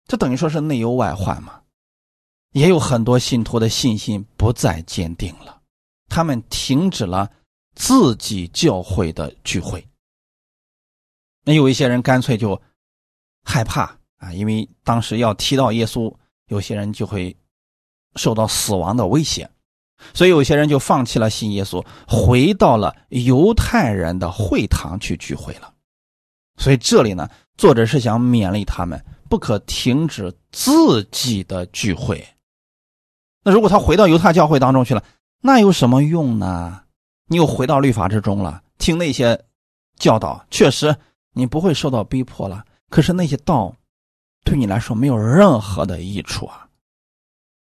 [0.05, 1.61] 这等于说是内忧外患嘛。
[2.53, 5.61] 也有很多信徒的信心不再坚定了，
[6.07, 7.30] 他们停止了
[7.76, 9.86] 自己教会的聚会。
[11.43, 12.59] 那有一些人干脆就
[13.43, 16.11] 害怕啊，因为当时要提到耶稣，
[16.47, 17.36] 有些人就会
[18.15, 19.47] 受到死亡的威胁，
[20.14, 25.74] 所以有些人就放弃了信耶稣，回到了犹太人的会堂去聚会了。
[26.58, 32.28] 所以这里呢，作者是想勉励他们不可停止自己的聚会。
[33.43, 35.04] 那如果他回到犹太教会当中去了，
[35.41, 36.82] 那有什么用呢？
[37.28, 39.45] 你又回到律法之中了，听那些
[39.98, 40.95] 教导，确实。
[41.34, 43.72] 你不会受到逼迫了，可是那些道
[44.43, 46.66] 对你来说没有任何的益处啊。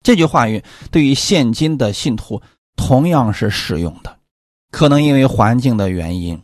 [0.04, 2.40] 这句话语对于现今的信徒
[2.76, 4.16] 同样是适用的。
[4.70, 6.40] 可能因为环境的原因，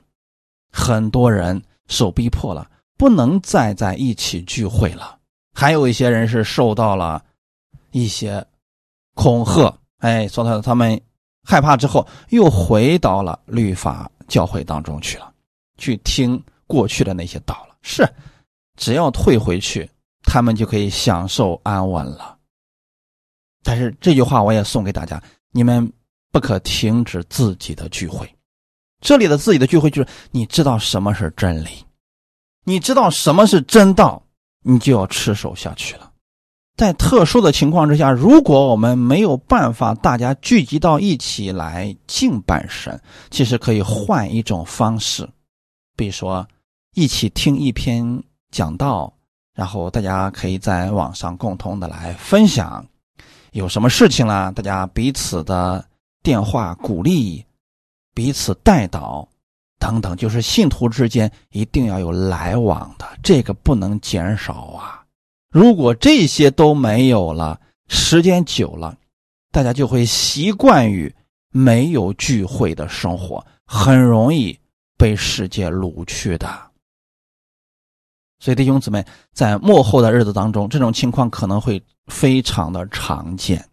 [0.73, 5.19] 很多人受逼迫了，不能再在一起聚会了。
[5.53, 7.23] 还有一些人是受到了
[7.91, 8.45] 一些
[9.15, 10.99] 恐吓，哎，说他他们
[11.43, 15.31] 害怕之后，又回到了律法教会当中去了，
[15.77, 17.75] 去听过去的那些道了。
[17.83, 18.09] 是，
[18.79, 19.91] 只要退回去，
[20.23, 22.39] 他们就可以享受安稳了。
[23.63, 25.93] 但是这句话我也送给大家：你们
[26.33, 28.29] 不可停止自己的聚会。
[29.01, 31.69] 这里的自己的聚会，就是你知道什么是真理，
[32.65, 34.23] 你知道什么是真道，
[34.63, 36.11] 你就要持守下去了。
[36.77, 42.99] 在特殊的情况之下，如果我们没有办法大家聚集到一起来敬拜神，
[43.31, 45.29] 其实可以换一种方式，
[45.97, 46.47] 比如说
[46.95, 49.13] 一起听一篇讲道，
[49.55, 52.87] 然后大家可以在网上共同的来分享。
[53.53, 55.85] 有什么事情啦，大家彼此的
[56.23, 57.45] 电话鼓励，
[58.15, 59.29] 彼此带导，
[59.79, 65.03] 等等，就是信徒之间一定要有来往的，这个不能减少啊！
[65.51, 68.97] 如果这些都没有了，时间久了，
[69.51, 71.13] 大家就会习惯于
[71.51, 74.57] 没有聚会的生活，很容易
[74.97, 76.70] 被世界掳去的。
[78.41, 81.81] 所以弟兄姊妹，在幕后的日子当中，这种情况可能会。
[82.07, 83.65] 非常的常见，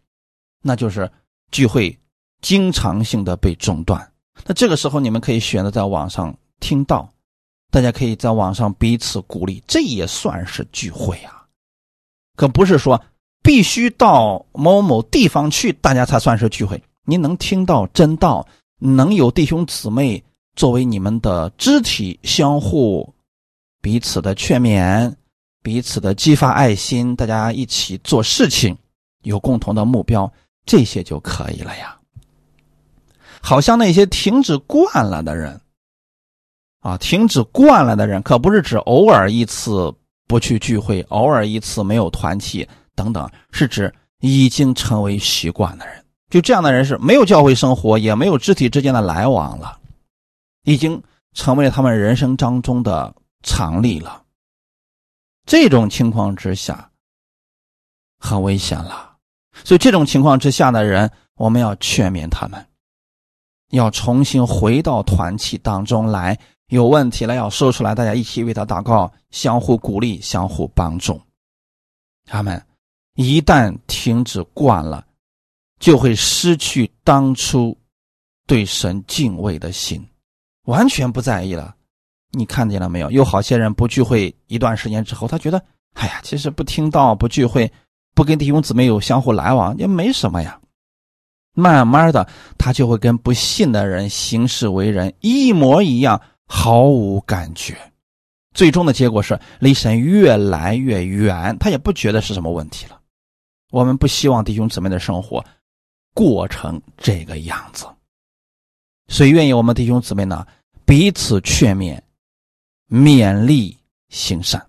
[0.62, 1.12] 那就是
[1.50, 1.98] 聚会
[2.40, 4.12] 经常性的被中断。
[4.46, 7.12] 那这个时候，你们可以选择在网上听到，
[7.72, 11.48] 大家可以在网上彼此鼓励，这也算是聚会啊。
[12.36, 13.02] 可不是说
[13.42, 16.80] 必须到某某地方去，大家才算是聚会。
[17.06, 18.46] 您能听到真道，
[18.78, 20.24] 能有弟兄姊妹
[20.56, 23.12] 作为你们的肢体，相互
[23.88, 25.16] 彼此的劝勉。
[25.64, 28.78] 彼此的激发爱心，大家一起做事情，
[29.24, 30.30] 有共同的目标，
[30.66, 31.98] 这些就可以了呀。
[33.42, 35.62] 好像那些停止惯了的人，
[36.82, 39.94] 啊，停止惯了的人，可不是指偶尔一次
[40.28, 46.04] 不去聚会，偶尔一次没有团契等等，是指已经成为习惯的人。
[46.30, 49.80] 就这样的人是没有教会生活，也没有肢体之间的来往了，
[50.66, 51.02] 已经
[51.34, 53.14] 成为了他们人生当中的
[53.48, 54.26] 常例了。
[55.46, 56.92] 这种情况之下，
[58.20, 59.18] 很危险了。
[59.64, 62.68] 所以这种情况之下的人，我们要劝勉他们，
[63.70, 66.38] 要重新回到团契当中来。
[66.68, 71.22] 有问题了要说出来，大家一起为他祷告，相互鼓励，相互帮助。
[72.26, 72.62] 他们
[73.16, 75.08] 一旦停止惯了，
[75.80, 77.78] 就会失去当初
[78.46, 80.06] 对神敬畏的心，
[80.64, 81.77] 完全不在意了。
[82.38, 83.10] 你看见了没有？
[83.12, 85.62] 有好些人不聚会一段时间之后，他觉得，
[85.94, 87.72] 哎呀，其实不听到、不聚会、
[88.14, 90.60] 不跟弟兄姊妹有相互来往也没什么呀。
[91.54, 92.28] 慢慢的，
[92.58, 97.76] 他就会跟不信的人行事为人一模一样，毫无感觉。
[98.54, 103.00] 最终的结果是离神越来越远，他也不觉得是什么问题了。
[103.72, 105.44] 我们不希望弟兄姊妹的生活
[106.14, 107.86] 过成这个样子，
[109.08, 110.46] 所以愿意我们弟兄姊妹呢
[110.86, 112.00] 彼此劝勉。
[112.90, 113.78] 勉励
[114.10, 114.66] 行善，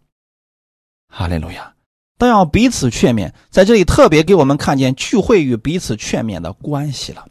[1.08, 1.74] 哈利路亚！
[2.18, 7.24] 都要彼此劝勉，在这里特别给我们看见聚会与彼此劝勉的关系了。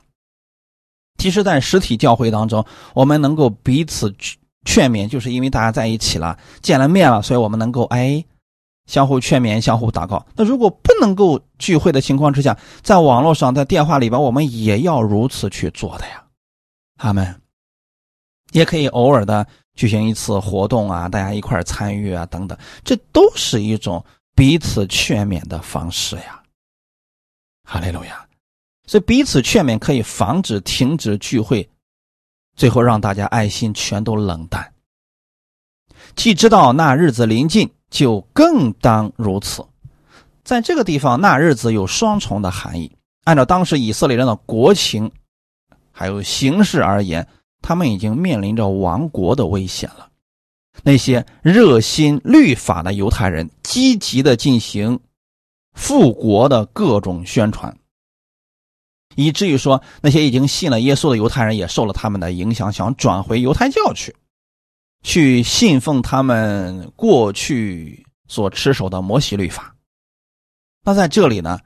[1.18, 4.16] 其实，在实体教会当中，我们能够彼此
[4.64, 8.24] 劝勉，就是因为大家在一起了，见了面了，所以我们能够哎
[8.86, 10.26] 相互劝勉、相互祷告。
[10.38, 16.24] 那如果不能够聚会的情况之下，在网络上、在电话里边，我们也要如此去做的呀。
[16.96, 17.42] 他们
[18.54, 19.46] 也可以偶尔的。
[19.78, 24.04] 举行一次活动啊，大家一块参与啊，等等，这都是一种
[24.36, 26.44] 彼此劝勉的方式呀。
[27.64, 28.26] 哈利路亚！
[28.88, 31.70] 所以彼此劝勉可以防止停止聚会，
[32.56, 34.74] 最后让大家爱心全都冷淡。
[36.16, 39.64] 既知道那日子临近，就更当如此。
[40.44, 42.92] 在这个地方，那日子有双重的含义。
[43.26, 45.12] 按照当时以色列人的国情，
[45.92, 47.28] 还有形势而言。
[47.62, 50.10] 他们已经面临着亡国的危险了。
[50.84, 55.00] 那些热心律法的犹太人积极的进行
[55.74, 57.76] 复国的各种宣传，
[59.16, 64.16] 以至于说那些已经信了耶稣的犹太人也受了他们的影响，想转回犹太教去，
[65.02, 69.76] 去信奉他们过去所持守的摩西律法。
[70.84, 71.60] 那在这里呢？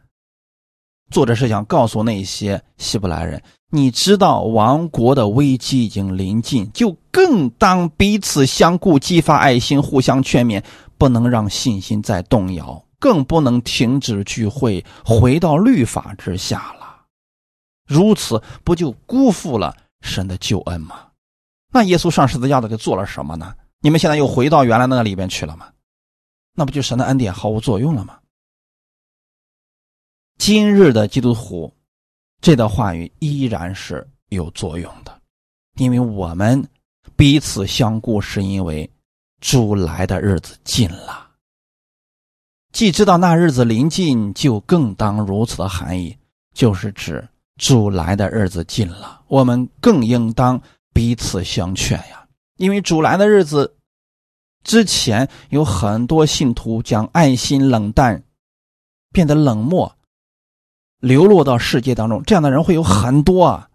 [1.11, 10.61] 作者是想告诉那些希伯来人，你知道亡国的危机已经临近，就更当彼此相顾，激发爱心，互相劝勉，
[10.97, 17.05] 不能让信心再动摇，更不能停止聚会，回到律法之下了。
[17.87, 21.07] 如此不就辜负了神的救恩吗？
[21.73, 23.55] 那耶稣上十字架的给做了什么呢？
[23.79, 25.67] 你们现在又回到原来那个里边去了吗？
[26.53, 28.17] 那不就神的恩典毫无作用了吗？
[30.37, 31.73] 今日的基督徒，
[32.41, 35.21] 这段话语依然是有作用的，
[35.75, 36.67] 因为我们
[37.15, 38.89] 彼此相顾，是因为
[39.39, 41.29] 主来的日子近了。
[42.73, 46.17] 既知道那日子临近，就更当如此的含义，
[46.53, 47.27] 就是指
[47.57, 50.59] 主来的日子近了，我们更应当
[50.93, 52.25] 彼此相劝呀。
[52.57, 53.75] 因为主来的日子
[54.63, 58.23] 之前，有很多信徒将爱心冷淡，
[59.11, 59.95] 变得冷漠。
[61.01, 63.67] 流落到世界当中，这样的人会有很多啊。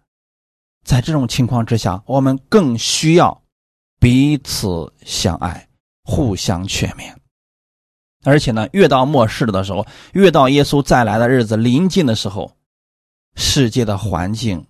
[0.83, 3.43] 在这种情况之下，我们更需要
[3.99, 5.67] 彼此相爱，
[6.03, 7.13] 互相劝勉。
[8.23, 12.51] 而且呢，越到末世的时候，越到耶稣再来的日子临近的时候，
[13.35, 14.65] 世界的环境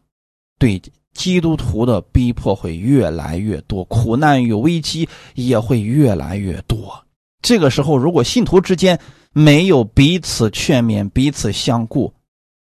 [0.58, 0.82] 对
[1.14, 7.04] 基督徒的逼迫会越来越多，苦难与危机也会越来越多。
[7.42, 9.00] 这个时候，如果信徒之间
[9.32, 12.12] 没有彼此劝勉、彼此相顾，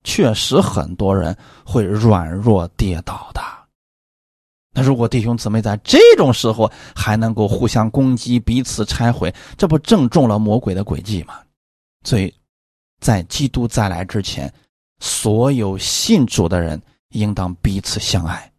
[0.06, 1.36] 确实，很多人
[1.66, 3.42] 会软弱跌倒的。
[4.72, 11.42] 那如果弟兄姊妹在这种时候还能够互相攻击、彼此拆毁，这不正中了魔鬼的诡计吗？
[12.04, 12.34] 所以，
[13.02, 14.54] 在基督再来之前，
[15.00, 16.80] 所有信主的人
[17.10, 18.54] 应当彼此相爱，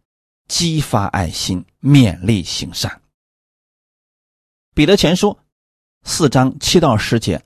[0.49, 3.01] 激发爱心，勉励行善。
[4.75, 5.37] 彼得前书
[6.03, 7.41] 四章七到十节，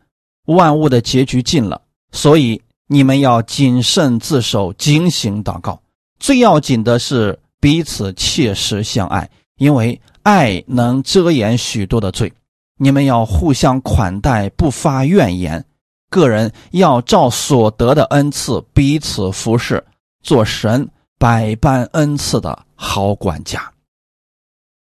[0.47, 1.79] 万物的结局近了，
[2.11, 2.59] 所以。
[2.93, 5.81] 你们要谨慎自守，警醒祷告。
[6.19, 12.33] 最要紧的是彼此切实相爱，因为爱能遮掩许多的罪。
[12.77, 15.63] 你们要互相款待，不发怨言。
[16.09, 19.81] 个人要照所得的恩赐彼此服侍，
[20.21, 20.85] 做神
[21.17, 23.71] 百般恩赐的好管家。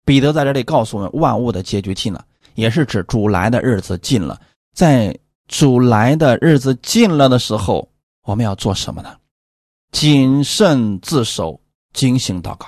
[0.03, 2.25] 彼得在这里告诉我们，万物的结局近了，
[2.55, 4.41] 也是指主来的日子近了。
[4.73, 5.15] 在
[5.53, 7.87] 主来的日子近了的时候，
[8.23, 9.19] 我们要做什么呢？
[9.91, 11.61] 谨慎自守，
[11.93, 12.65] 警醒祷告。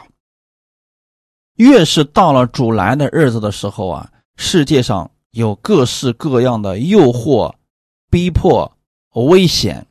[1.55, 7.51] 越是到了主来的日子的时候啊，世界上有各式各样的诱惑、
[8.11, 8.71] 逼迫、
[9.15, 9.83] 危险。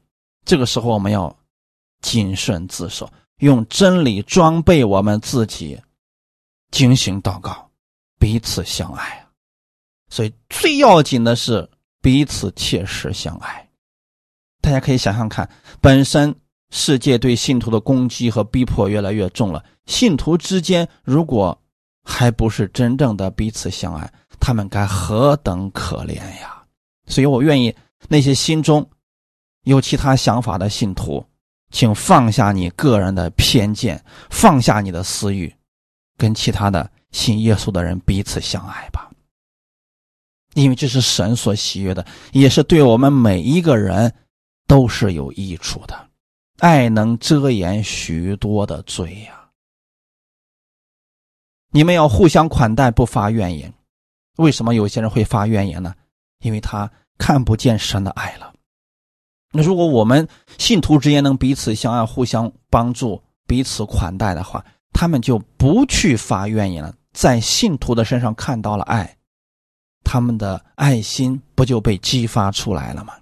[0.45, 1.36] 这个时候，我们要
[2.01, 5.76] 谨慎自守，用真理装备我们自己，
[6.70, 7.68] 警醒祷告，
[8.20, 9.26] 彼此相爱。
[10.11, 11.68] 所以，最要紧的是。
[12.05, 13.67] 彼此切实相爱，
[14.61, 15.49] 大家可以想想看，
[15.81, 16.35] 本身
[16.69, 21.59] 世界对信徒的攻击和逼迫越来越重了，信徒之间如果
[22.05, 26.63] 还不是真正的彼此相爱，他们该何等可怜呀！
[27.07, 27.75] 所以我愿意
[28.07, 28.87] 那些心中
[29.63, 31.25] 有其他想法的信徒，
[31.71, 33.99] 请放下你个人的偏见，
[34.29, 35.51] 放下你的私欲，
[36.19, 39.11] 跟其他的信耶稣的人彼此相爱吧。
[40.55, 44.13] 因为这是神所喜悦的，也是对我们每一个人
[44.67, 46.09] 都是有益处的。
[46.59, 49.51] 爱能遮掩许多的罪呀！
[51.73, 53.73] 你们要互相款待，不发怨言。
[54.37, 55.93] 为什么有些人会发怨言呢？
[56.43, 58.53] 因为他看不见神的爱了。
[59.53, 60.27] 那如果我们
[60.59, 69.17] 信徒之间能彼此相爱、互相帮助、彼此款待的话，他们就不去发怨言了，在信徒的身上看到了爱。
[70.05, 73.15] 他们的爱心不就被激发出来了吗？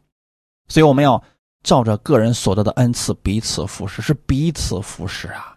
[0.68, 1.22] 所以我们要
[1.62, 5.56] 照着个人所得的恩赐彼此服侍，是彼此服侍啊！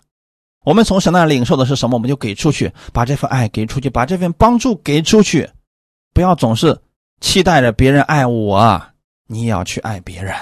[0.64, 5.50] 我们从神那领受的是什么，我们就给出去，把这份爱给出去，把这份帮助给出去。
[6.14, 6.78] 不要总是
[7.22, 8.82] 期待着别人爱我，
[9.28, 10.36] 你也要去爱别人，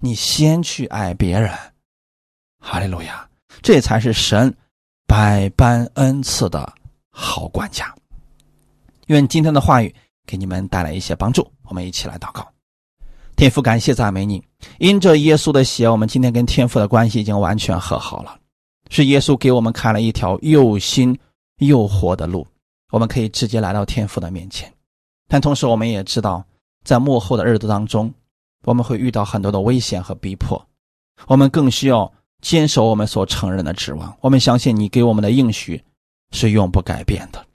[0.00, 1.50] 你先去爱别人。
[2.58, 3.28] 哈利路亚！
[3.62, 4.52] 这才是神
[5.06, 6.72] 百般恩赐的
[7.10, 7.94] 好管家。
[9.06, 9.94] 愿今天的话语。
[10.26, 12.46] 给你们带来一些帮助，我们一起来祷告。
[13.36, 14.42] 天父，感谢赞美你，
[14.78, 18.38] 因着耶稣的血，我们今天跟天父的关系已经完全和好了。
[18.88, 21.18] 是耶稣给我们开了一条又新
[21.58, 22.46] 又活的路，
[22.92, 24.72] 我们可以直接来到天父的面前。
[25.28, 26.44] 但同时，我们也知道，
[26.84, 28.12] 在幕后的日子当中，
[28.64, 30.66] 我们会遇到很多的危险和逼迫，
[31.26, 32.10] 我们更需要
[32.40, 34.16] 坚守我们所承认的指望。
[34.20, 35.82] 我们相信你给我们的应许
[36.30, 37.45] 是永不改变的。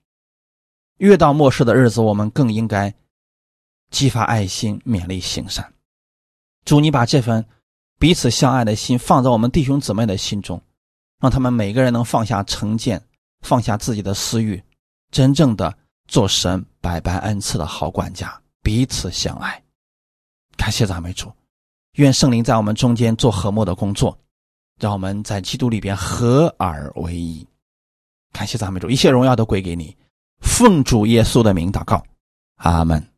[1.02, 2.94] 越到末世的日子，我们更应该
[3.90, 5.74] 激发爱心，勉励行善。
[6.64, 7.44] 主，你把这份
[7.98, 10.62] 彼此相爱的心放在我们弟兄姊妹的心中，
[11.20, 13.04] 让他们每个人能放下成见，
[13.42, 14.64] 放下自己的私欲，
[15.10, 15.76] 真正的
[16.08, 19.60] 做神百般恩赐的好管家，彼此相爱。
[20.56, 21.34] 感谢赞美主，
[21.94, 24.16] 愿圣灵在我们中间做和睦的工作，
[24.80, 27.44] 让我们在基督里边合而为一。
[28.32, 29.98] 感谢赞美主，一切荣耀都归给你。
[30.42, 32.04] 奉主耶稣的名祷告，
[32.58, 33.11] 阿门。